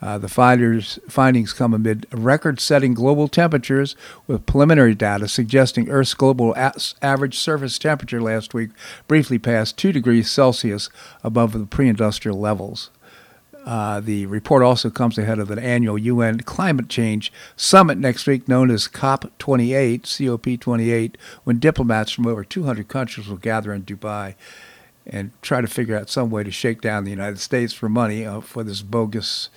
Uh, 0.00 0.16
the 0.16 0.28
finders, 0.28 0.98
findings 1.08 1.52
come 1.52 1.74
amid 1.74 2.06
record 2.12 2.60
setting 2.60 2.94
global 2.94 3.26
temperatures, 3.26 3.96
with 4.26 4.46
preliminary 4.46 4.94
data 4.94 5.26
suggesting 5.26 5.88
Earth's 5.88 6.14
global 6.14 6.54
average 7.02 7.38
surface 7.38 7.78
temperature 7.78 8.20
last 8.20 8.54
week 8.54 8.70
briefly 9.08 9.38
passed 9.38 9.76
2 9.76 9.90
degrees 9.92 10.30
Celsius 10.30 10.88
above 11.24 11.52
the 11.52 11.66
pre 11.66 11.88
industrial 11.88 12.38
levels. 12.38 12.90
Uh, 13.64 14.00
the 14.00 14.24
report 14.26 14.62
also 14.62 14.88
comes 14.88 15.18
ahead 15.18 15.38
of 15.38 15.50
an 15.50 15.58
annual 15.58 15.98
UN 15.98 16.40
climate 16.40 16.88
change 16.88 17.30
summit 17.54 17.98
next 17.98 18.26
week, 18.26 18.48
known 18.48 18.70
as 18.70 18.88
COP28, 18.88 20.02
COP28, 20.02 21.16
when 21.44 21.58
diplomats 21.58 22.12
from 22.12 22.26
over 22.26 22.44
200 22.44 22.88
countries 22.88 23.28
will 23.28 23.36
gather 23.36 23.74
in 23.74 23.82
Dubai 23.82 24.36
and 25.06 25.32
try 25.42 25.60
to 25.60 25.66
figure 25.66 25.96
out 25.96 26.08
some 26.08 26.30
way 26.30 26.44
to 26.44 26.50
shake 26.50 26.80
down 26.80 27.04
the 27.04 27.10
United 27.10 27.40
States 27.40 27.72
for 27.72 27.88
money 27.88 28.24
uh, 28.24 28.40
for 28.40 28.62
this 28.62 28.82
bogus. 28.82 29.48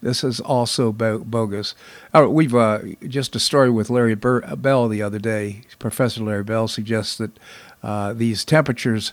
This 0.00 0.22
is 0.24 0.40
also 0.40 0.92
bo- 0.92 1.18
bogus. 1.18 1.74
Uh, 2.14 2.28
we've 2.28 2.54
uh, 2.54 2.80
just 3.06 3.34
a 3.36 3.40
story 3.40 3.70
with 3.70 3.90
Larry 3.90 4.14
Bell 4.14 4.88
the 4.88 5.02
other 5.02 5.18
day. 5.18 5.62
Professor 5.78 6.22
Larry 6.22 6.44
Bell 6.44 6.68
suggests 6.68 7.16
that 7.18 7.38
uh, 7.82 8.12
these 8.12 8.44
temperatures 8.44 9.12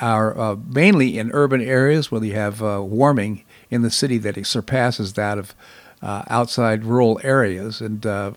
are 0.00 0.38
uh, 0.38 0.56
mainly 0.66 1.18
in 1.18 1.30
urban 1.32 1.60
areas 1.60 2.10
where 2.10 2.24
you 2.24 2.34
have 2.34 2.62
uh, 2.62 2.82
warming 2.82 3.44
in 3.70 3.82
the 3.82 3.90
city 3.90 4.18
that 4.18 4.44
surpasses 4.46 5.12
that 5.14 5.38
of 5.38 5.54
uh, 6.02 6.22
outside 6.28 6.84
rural 6.84 7.20
areas. 7.22 7.80
And 7.80 8.04
uh, 8.06 8.32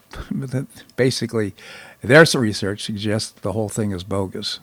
basically, 0.96 1.54
their 2.02 2.26
research 2.34 2.84
suggests 2.84 3.32
the 3.32 3.54
whole 3.54 3.70
thing 3.70 3.92
is 3.92 4.04
bogus. 4.04 4.60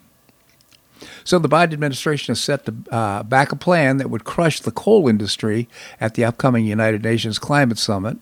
So 1.25 1.39
the 1.39 1.49
Biden 1.49 1.73
administration 1.73 2.33
has 2.33 2.41
set 2.41 2.67
to 2.67 2.75
uh, 2.91 3.23
back 3.23 3.53
a 3.53 3.57
plan 3.57 3.99
that 3.99 4.11
would 4.11 4.25
crush 4.25 4.61
the 4.61 4.71
coal 4.71 5.09
industry 5.09 5.69
at 6.01 6.15
the 6.15 6.25
upcoming 6.25 6.65
United 6.65 7.03
Nations 7.03 7.39
Climate 7.39 7.79
Summit. 7.79 8.19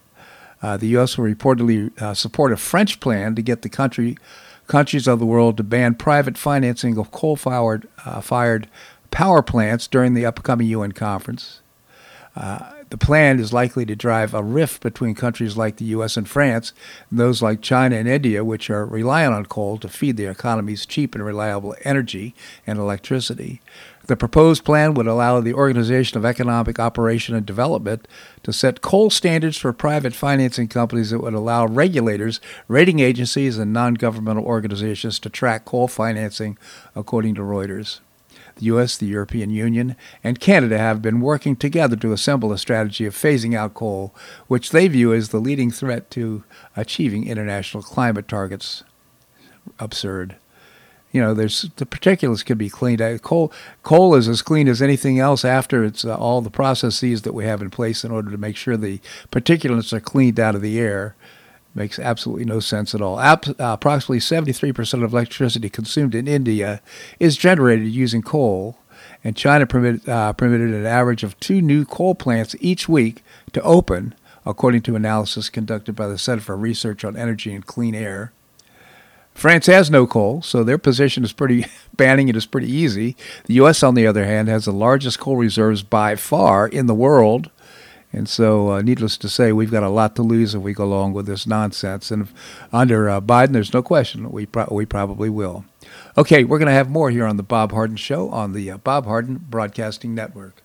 Uh, 0.62 0.76
the 0.76 0.86
U.S. 0.88 1.18
will 1.18 1.26
reportedly 1.26 2.16
support 2.16 2.52
a 2.52 2.56
French 2.56 2.98
plan 2.98 3.34
to 3.34 3.42
get 3.42 3.62
the 3.62 3.68
country 3.68 4.16
countries 4.66 5.06
of 5.06 5.18
the 5.18 5.26
world 5.26 5.56
to 5.56 5.62
ban 5.62 5.94
private 5.94 6.36
financing 6.36 6.98
of 6.98 7.10
coal 7.10 7.36
fired, 7.36 7.88
uh, 8.04 8.20
fired 8.20 8.68
power 9.10 9.42
plants 9.42 9.86
during 9.86 10.14
the 10.14 10.26
upcoming 10.26 10.66
UN 10.68 10.92
conference. 10.92 11.60
Uh, 12.34 12.75
the 12.90 12.98
plan 12.98 13.40
is 13.40 13.52
likely 13.52 13.84
to 13.86 13.96
drive 13.96 14.32
a 14.32 14.42
rift 14.42 14.82
between 14.82 15.14
countries 15.14 15.56
like 15.56 15.76
the 15.76 15.86
U.S. 15.86 16.16
and 16.16 16.28
France, 16.28 16.72
and 17.10 17.18
those 17.18 17.42
like 17.42 17.60
China 17.60 17.96
and 17.96 18.08
India, 18.08 18.44
which 18.44 18.70
are 18.70 18.86
reliant 18.86 19.34
on 19.34 19.46
coal 19.46 19.78
to 19.78 19.88
feed 19.88 20.16
their 20.16 20.30
economies 20.30 20.86
cheap 20.86 21.14
and 21.14 21.24
reliable 21.24 21.74
energy 21.84 22.34
and 22.66 22.78
electricity. 22.78 23.60
The 24.06 24.16
proposed 24.16 24.64
plan 24.64 24.94
would 24.94 25.08
allow 25.08 25.40
the 25.40 25.54
Organization 25.54 26.16
of 26.16 26.24
Economic 26.24 26.78
Operation 26.78 27.34
and 27.34 27.44
Development 27.44 28.06
to 28.44 28.52
set 28.52 28.80
coal 28.80 29.10
standards 29.10 29.56
for 29.56 29.72
private 29.72 30.14
financing 30.14 30.68
companies 30.68 31.10
that 31.10 31.18
would 31.18 31.34
allow 31.34 31.66
regulators, 31.66 32.40
rating 32.68 33.00
agencies, 33.00 33.58
and 33.58 33.72
non 33.72 33.94
governmental 33.94 34.44
organizations 34.44 35.18
to 35.18 35.28
track 35.28 35.64
coal 35.64 35.88
financing, 35.88 36.56
according 36.94 37.34
to 37.34 37.40
Reuters. 37.40 37.98
The 38.56 38.66
U.S., 38.66 38.96
the 38.96 39.06
European 39.06 39.50
Union, 39.50 39.96
and 40.24 40.40
Canada 40.40 40.78
have 40.78 41.02
been 41.02 41.20
working 41.20 41.56
together 41.56 41.96
to 41.96 42.12
assemble 42.12 42.52
a 42.52 42.58
strategy 42.58 43.06
of 43.06 43.14
phasing 43.14 43.54
out 43.54 43.74
coal, 43.74 44.14
which 44.46 44.70
they 44.70 44.88
view 44.88 45.12
as 45.12 45.28
the 45.28 45.40
leading 45.40 45.70
threat 45.70 46.10
to 46.12 46.42
achieving 46.74 47.28
international 47.28 47.82
climate 47.82 48.28
targets. 48.28 48.82
Absurd 49.78 50.36
you 51.16 51.22
know, 51.22 51.32
there's 51.32 51.62
the 51.76 51.86
particulates 51.86 52.44
can 52.44 52.58
be 52.58 52.68
cleaned. 52.68 53.00
Out. 53.00 53.22
Coal 53.22 53.50
coal 53.82 54.14
is 54.14 54.28
as 54.28 54.42
clean 54.42 54.68
as 54.68 54.82
anything 54.82 55.18
else 55.18 55.46
after 55.46 55.82
it's 55.82 56.04
uh, 56.04 56.14
all 56.14 56.42
the 56.42 56.50
processes 56.50 57.22
that 57.22 57.32
we 57.32 57.46
have 57.46 57.62
in 57.62 57.70
place 57.70 58.04
in 58.04 58.10
order 58.10 58.30
to 58.30 58.36
make 58.36 58.54
sure 58.54 58.76
the 58.76 59.00
particulates 59.32 59.94
are 59.94 60.00
cleaned 60.00 60.38
out 60.38 60.54
of 60.54 60.60
the 60.60 60.78
air. 60.78 61.16
Makes 61.76 61.98
absolutely 61.98 62.46
no 62.46 62.58
sense 62.58 62.94
at 62.94 63.02
all. 63.02 63.18
uh, 63.18 63.36
approximately 63.60 64.18
73% 64.18 65.04
of 65.04 65.12
electricity 65.12 65.68
consumed 65.68 66.14
in 66.14 66.26
India 66.26 66.80
is 67.20 67.36
generated 67.36 67.88
using 67.88 68.22
coal, 68.22 68.78
and 69.22 69.36
China 69.36 69.64
uh, 69.64 70.32
permitted 70.32 70.72
an 70.72 70.86
average 70.86 71.22
of 71.22 71.38
two 71.38 71.60
new 71.60 71.84
coal 71.84 72.14
plants 72.14 72.56
each 72.60 72.88
week 72.88 73.22
to 73.52 73.60
open, 73.60 74.14
according 74.46 74.80
to 74.82 74.96
analysis 74.96 75.50
conducted 75.50 75.94
by 75.94 76.08
the 76.08 76.16
Center 76.16 76.40
for 76.40 76.56
Research 76.56 77.04
on 77.04 77.14
Energy 77.14 77.52
and 77.52 77.66
Clean 77.66 77.94
Air. 77.94 78.32
France 79.34 79.66
has 79.66 79.90
no 79.90 80.06
coal, 80.06 80.40
so 80.40 80.64
their 80.64 80.78
position 80.78 81.24
is 81.24 81.34
pretty 81.34 81.66
banning 81.94 82.30
it 82.30 82.36
is 82.36 82.46
pretty 82.46 82.72
easy. 82.72 83.16
The 83.44 83.54
U.S., 83.54 83.82
on 83.82 83.94
the 83.94 84.06
other 84.06 84.24
hand, 84.24 84.48
has 84.48 84.64
the 84.64 84.72
largest 84.72 85.20
coal 85.20 85.36
reserves 85.36 85.82
by 85.82 86.16
far 86.16 86.66
in 86.66 86.86
the 86.86 86.94
world. 86.94 87.50
And 88.12 88.28
so, 88.28 88.70
uh, 88.72 88.82
needless 88.82 89.18
to 89.18 89.28
say, 89.28 89.52
we've 89.52 89.70
got 89.70 89.82
a 89.82 89.90
lot 89.90 90.16
to 90.16 90.22
lose 90.22 90.54
if 90.54 90.62
we 90.62 90.72
go 90.72 90.84
along 90.84 91.12
with 91.12 91.26
this 91.26 91.46
nonsense. 91.46 92.10
And 92.10 92.28
under 92.72 93.10
uh, 93.10 93.20
Biden, 93.20 93.52
there's 93.52 93.74
no 93.74 93.82
question 93.82 94.30
we 94.30 94.46
pro- 94.46 94.68
we 94.70 94.86
probably 94.86 95.28
will. 95.28 95.64
Okay, 96.16 96.44
we're 96.44 96.58
going 96.58 96.66
to 96.66 96.72
have 96.72 96.88
more 96.88 97.10
here 97.10 97.26
on 97.26 97.36
the 97.36 97.42
Bob 97.42 97.72
Harden 97.72 97.96
Show 97.96 98.30
on 98.30 98.52
the 98.52 98.70
uh, 98.70 98.78
Bob 98.78 99.04
Harden 99.04 99.44
Broadcasting 99.50 100.14
Network. 100.14 100.62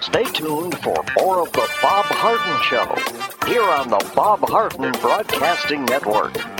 Stay 0.00 0.24
tuned 0.32 0.76
for 0.82 1.04
more 1.18 1.42
of 1.42 1.52
the 1.52 1.68
Bob 1.82 2.06
Harden 2.06 2.62
Show 2.62 3.46
here 3.46 3.62
on 3.62 3.90
the 3.90 4.12
Bob 4.14 4.40
Harden 4.48 4.92
Broadcasting 5.00 5.84
Network. 5.84 6.59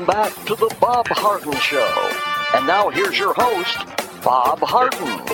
Welcome 0.00 0.32
back 0.32 0.46
to 0.46 0.54
the 0.54 0.74
Bob 0.80 1.06
Harden 1.08 1.52
Show. 1.58 2.10
And 2.54 2.66
now 2.66 2.88
here's 2.88 3.18
your 3.18 3.34
host, 3.34 3.76
Bob 4.24 4.58
Harden. 4.60 5.26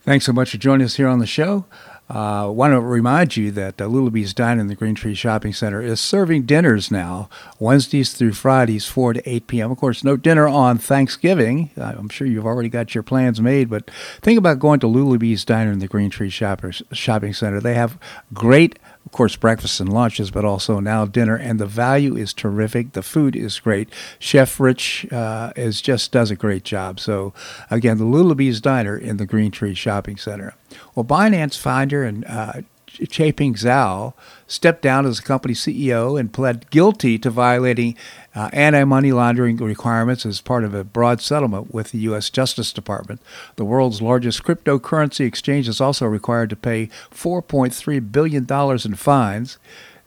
Thanks 0.00 0.24
so 0.24 0.32
much 0.32 0.52
for 0.52 0.56
joining 0.56 0.86
us 0.86 0.96
here 0.96 1.08
on 1.08 1.18
the 1.18 1.26
show. 1.26 1.66
I 2.10 2.44
uh, 2.44 2.48
want 2.48 2.72
to 2.72 2.80
remind 2.80 3.36
you 3.36 3.50
that 3.50 3.80
uh, 3.82 3.84
Lulabee's 3.84 4.32
Dine 4.32 4.58
in 4.58 4.68
the 4.68 4.74
Green 4.74 4.94
Tree 4.94 5.14
Shopping 5.14 5.52
Center 5.52 5.82
is 5.82 6.00
serving 6.00 6.44
dinners 6.44 6.90
now, 6.90 7.28
Wednesdays 7.58 8.14
through 8.14 8.32
Fridays, 8.32 8.86
4 8.86 9.12
to 9.12 9.28
8 9.28 9.46
p.m. 9.46 9.70
Of 9.70 9.76
course, 9.76 10.02
no 10.02 10.16
dinner 10.16 10.48
on 10.48 10.78
Thanksgiving. 10.78 11.70
I'm 11.76 12.08
sure 12.08 12.26
you've 12.26 12.46
already 12.46 12.70
got 12.70 12.94
your 12.94 13.02
plans 13.02 13.42
made, 13.42 13.68
but 13.68 13.90
think 14.22 14.38
about 14.38 14.58
going 14.58 14.80
to 14.80 14.86
Lulabee's 14.86 15.44
Diner 15.44 15.70
in 15.70 15.80
the 15.80 15.86
Green 15.86 16.08
Tree 16.08 16.30
Shoppers, 16.30 16.82
Shopping 16.92 17.34
Center. 17.34 17.60
They 17.60 17.74
have 17.74 17.98
great 18.32 18.78
of 19.08 19.12
course, 19.12 19.36
breakfast 19.36 19.80
and 19.80 19.90
lunches, 19.90 20.30
but 20.30 20.44
also 20.44 20.80
now 20.80 21.06
dinner. 21.06 21.34
And 21.34 21.58
the 21.58 21.64
value 21.64 22.14
is 22.14 22.34
terrific. 22.34 22.92
The 22.92 23.02
food 23.02 23.34
is 23.34 23.58
great. 23.58 23.88
Chef 24.18 24.60
Rich 24.60 25.10
uh, 25.10 25.50
is 25.56 25.80
just 25.80 26.12
does 26.12 26.30
a 26.30 26.36
great 26.36 26.62
job. 26.62 27.00
So, 27.00 27.32
again, 27.70 27.96
the 27.96 28.04
Lulabee's 28.04 28.60
Diner 28.60 28.98
in 28.98 29.16
the 29.16 29.24
Green 29.24 29.50
Tree 29.50 29.72
Shopping 29.72 30.18
Center. 30.18 30.54
Well, 30.94 31.06
Binance 31.06 31.56
founder 31.56 32.04
and 32.04 32.22
uh, 32.26 32.52
Changpeng 32.86 33.54
Zhao 33.54 34.12
stepped 34.46 34.82
down 34.82 35.06
as 35.06 35.16
the 35.16 35.22
company 35.22 35.54
CEO 35.54 36.20
and 36.20 36.30
pled 36.30 36.68
guilty 36.70 37.18
to 37.18 37.30
violating 37.30 37.96
uh, 38.38 38.48
anti 38.52 38.84
money 38.84 39.10
laundering 39.10 39.56
requirements 39.56 40.24
as 40.24 40.40
part 40.40 40.62
of 40.62 40.72
a 40.72 40.84
broad 40.84 41.20
settlement 41.20 41.74
with 41.74 41.90
the 41.90 41.98
U.S. 41.98 42.30
Justice 42.30 42.72
Department. 42.72 43.20
The 43.56 43.64
world's 43.64 44.00
largest 44.00 44.44
cryptocurrency 44.44 45.26
exchange 45.26 45.68
is 45.68 45.80
also 45.80 46.06
required 46.06 46.50
to 46.50 46.56
pay 46.56 46.86
$4.3 47.10 48.12
billion 48.12 48.46
in 48.84 48.94
fines. 48.94 49.58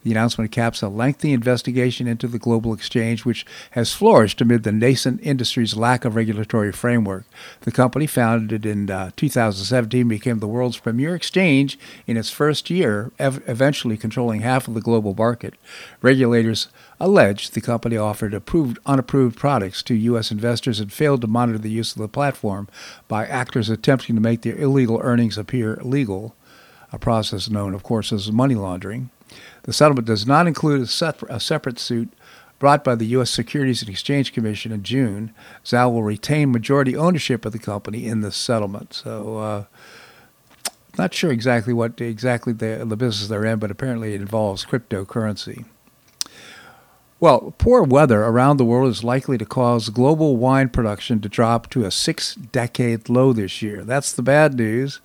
The 0.03 0.11
announcement 0.11 0.51
caps 0.51 0.81
a 0.81 0.89
lengthy 0.89 1.31
investigation 1.31 2.07
into 2.07 2.27
the 2.27 2.39
global 2.39 2.73
exchange, 2.73 3.23
which 3.23 3.45
has 3.71 3.93
flourished 3.93 4.41
amid 4.41 4.63
the 4.63 4.71
nascent 4.71 5.19
industry's 5.21 5.75
lack 5.75 6.05
of 6.05 6.15
regulatory 6.15 6.71
framework. 6.71 7.25
The 7.61 7.71
company, 7.71 8.07
founded 8.07 8.65
in 8.65 8.89
uh, 8.89 9.11
2017, 9.15 10.07
became 10.07 10.39
the 10.39 10.47
world's 10.47 10.79
premier 10.79 11.13
exchange 11.13 11.77
in 12.07 12.17
its 12.17 12.31
first 12.31 12.71
year, 12.71 13.11
ev- 13.19 13.43
eventually 13.45 13.95
controlling 13.95 14.41
half 14.41 14.67
of 14.67 14.73
the 14.73 14.81
global 14.81 15.13
market. 15.13 15.53
Regulators 16.01 16.67
alleged 16.99 17.53
the 17.53 17.61
company 17.61 17.95
offered 17.95 18.33
approved, 18.33 18.79
unapproved 18.87 19.37
products 19.37 19.83
to 19.83 19.93
U.S. 19.93 20.31
investors 20.31 20.79
and 20.79 20.91
failed 20.91 21.21
to 21.21 21.27
monitor 21.27 21.59
the 21.59 21.69
use 21.69 21.95
of 21.95 22.01
the 22.01 22.07
platform 22.07 22.67
by 23.07 23.27
actors 23.27 23.69
attempting 23.69 24.15
to 24.15 24.21
make 24.21 24.41
their 24.41 24.57
illegal 24.57 24.99
earnings 25.03 25.37
appear 25.37 25.79
legal, 25.83 26.35
a 26.91 26.97
process 26.97 27.49
known, 27.49 27.75
of 27.75 27.83
course, 27.83 28.11
as 28.11 28.31
money 28.31 28.55
laundering. 28.55 29.11
The 29.63 29.73
settlement 29.73 30.07
does 30.07 30.25
not 30.25 30.47
include 30.47 30.81
a, 30.81 31.15
a 31.29 31.39
separate 31.39 31.79
suit 31.79 32.11
brought 32.59 32.83
by 32.83 32.95
the 32.95 33.05
U.S. 33.07 33.29
Securities 33.31 33.81
and 33.81 33.89
Exchange 33.89 34.33
Commission 34.33 34.71
in 34.71 34.83
June. 34.83 35.33
Zhao 35.65 35.91
will 35.91 36.03
retain 36.03 36.51
majority 36.51 36.95
ownership 36.95 37.43
of 37.45 37.53
the 37.53 37.59
company 37.59 38.05
in 38.05 38.21
the 38.21 38.31
settlement. 38.31 38.93
So, 38.93 39.37
uh, 39.37 39.63
not 40.97 41.13
sure 41.13 41.31
exactly 41.31 41.73
what 41.73 41.99
exactly 42.01 42.53
the, 42.53 42.83
the 42.85 42.97
business 42.97 43.29
they're 43.29 43.45
in, 43.45 43.59
but 43.59 43.71
apparently 43.71 44.13
it 44.13 44.21
involves 44.21 44.65
cryptocurrency. 44.65 45.65
Well, 47.19 47.53
poor 47.59 47.83
weather 47.83 48.23
around 48.23 48.57
the 48.57 48.65
world 48.65 48.89
is 48.89 49.03
likely 49.03 49.37
to 49.37 49.45
cause 49.45 49.89
global 49.89 50.37
wine 50.37 50.69
production 50.69 51.21
to 51.21 51.29
drop 51.29 51.69
to 51.69 51.85
a 51.85 51.91
six 51.91 52.33
decade 52.33 53.09
low 53.09 53.31
this 53.31 53.61
year. 53.61 53.83
That's 53.83 54.11
the 54.11 54.23
bad 54.23 54.55
news. 54.55 55.01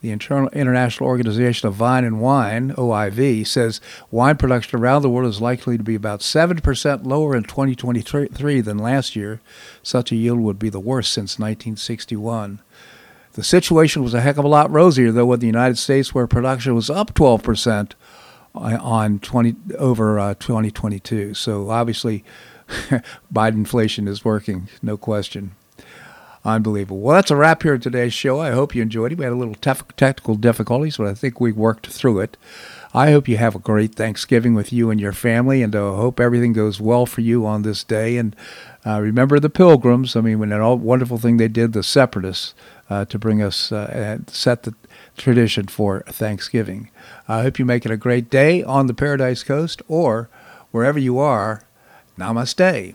The 0.00 0.10
Internal, 0.10 0.48
International 0.50 1.08
Organization 1.08 1.66
of 1.66 1.74
Vine 1.74 2.04
and 2.04 2.20
Wine, 2.20 2.70
OIV, 2.74 3.46
says 3.46 3.80
wine 4.12 4.36
production 4.36 4.78
around 4.78 5.02
the 5.02 5.10
world 5.10 5.28
is 5.28 5.40
likely 5.40 5.76
to 5.76 5.82
be 5.82 5.96
about 5.96 6.20
7% 6.20 7.04
lower 7.04 7.34
in 7.34 7.42
2023 7.42 8.60
than 8.60 8.78
last 8.78 9.16
year. 9.16 9.40
Such 9.82 10.12
a 10.12 10.16
yield 10.16 10.38
would 10.38 10.58
be 10.58 10.70
the 10.70 10.78
worst 10.78 11.12
since 11.12 11.38
1961. 11.38 12.60
The 13.32 13.42
situation 13.42 14.02
was 14.02 14.14
a 14.14 14.20
heck 14.20 14.36
of 14.36 14.44
a 14.44 14.48
lot 14.48 14.70
rosier, 14.70 15.10
though, 15.10 15.26
with 15.26 15.40
the 15.40 15.46
United 15.46 15.78
States, 15.78 16.14
where 16.14 16.26
production 16.26 16.74
was 16.74 16.90
up 16.90 17.14
12% 17.14 17.92
on 18.54 19.18
20 19.18 19.56
over 19.78 20.18
uh, 20.18 20.34
2022. 20.34 21.34
So 21.34 21.70
obviously, 21.70 22.24
Biden 23.32 23.54
inflation 23.54 24.08
is 24.08 24.24
working, 24.24 24.68
no 24.82 24.96
question. 24.96 25.52
Unbelievable. 26.48 27.00
Well, 27.00 27.16
that's 27.16 27.30
a 27.30 27.36
wrap 27.36 27.62
here 27.62 27.76
today's 27.76 28.14
show. 28.14 28.40
I 28.40 28.52
hope 28.52 28.74
you 28.74 28.80
enjoyed 28.80 29.12
it. 29.12 29.18
We 29.18 29.24
had 29.24 29.34
a 29.34 29.36
little 29.36 29.54
tef- 29.56 29.94
technical 29.96 30.34
difficulties, 30.34 30.96
but 30.96 31.06
I 31.06 31.12
think 31.12 31.40
we 31.40 31.52
worked 31.52 31.88
through 31.88 32.20
it. 32.20 32.38
I 32.94 33.10
hope 33.10 33.28
you 33.28 33.36
have 33.36 33.54
a 33.54 33.58
great 33.58 33.94
Thanksgiving 33.94 34.54
with 34.54 34.72
you 34.72 34.88
and 34.88 34.98
your 34.98 35.12
family, 35.12 35.62
and 35.62 35.76
I 35.76 35.80
uh, 35.80 35.96
hope 35.96 36.18
everything 36.18 36.54
goes 36.54 36.80
well 36.80 37.04
for 37.04 37.20
you 37.20 37.44
on 37.44 37.62
this 37.62 37.84
day. 37.84 38.16
And 38.16 38.34
uh, 38.86 38.98
remember 38.98 39.38
the 39.38 39.50
Pilgrims. 39.50 40.16
I 40.16 40.22
mean, 40.22 40.38
when 40.38 40.48
that 40.48 40.62
all 40.62 40.78
wonderful 40.78 41.18
thing 41.18 41.36
they 41.36 41.48
did, 41.48 41.74
the 41.74 41.82
Separatists, 41.82 42.54
uh, 42.88 43.04
to 43.04 43.18
bring 43.18 43.42
us 43.42 43.70
uh, 43.70 43.90
and 43.92 44.30
set 44.30 44.62
the 44.62 44.74
tradition 45.18 45.66
for 45.66 46.00
Thanksgiving. 46.08 46.90
I 47.28 47.42
hope 47.42 47.58
you 47.58 47.66
make 47.66 47.84
it 47.84 47.92
a 47.92 47.98
great 47.98 48.30
day 48.30 48.62
on 48.62 48.86
the 48.86 48.94
Paradise 48.94 49.42
Coast 49.42 49.82
or 49.86 50.30
wherever 50.70 50.98
you 50.98 51.18
are. 51.18 51.64
Namaste. 52.18 52.94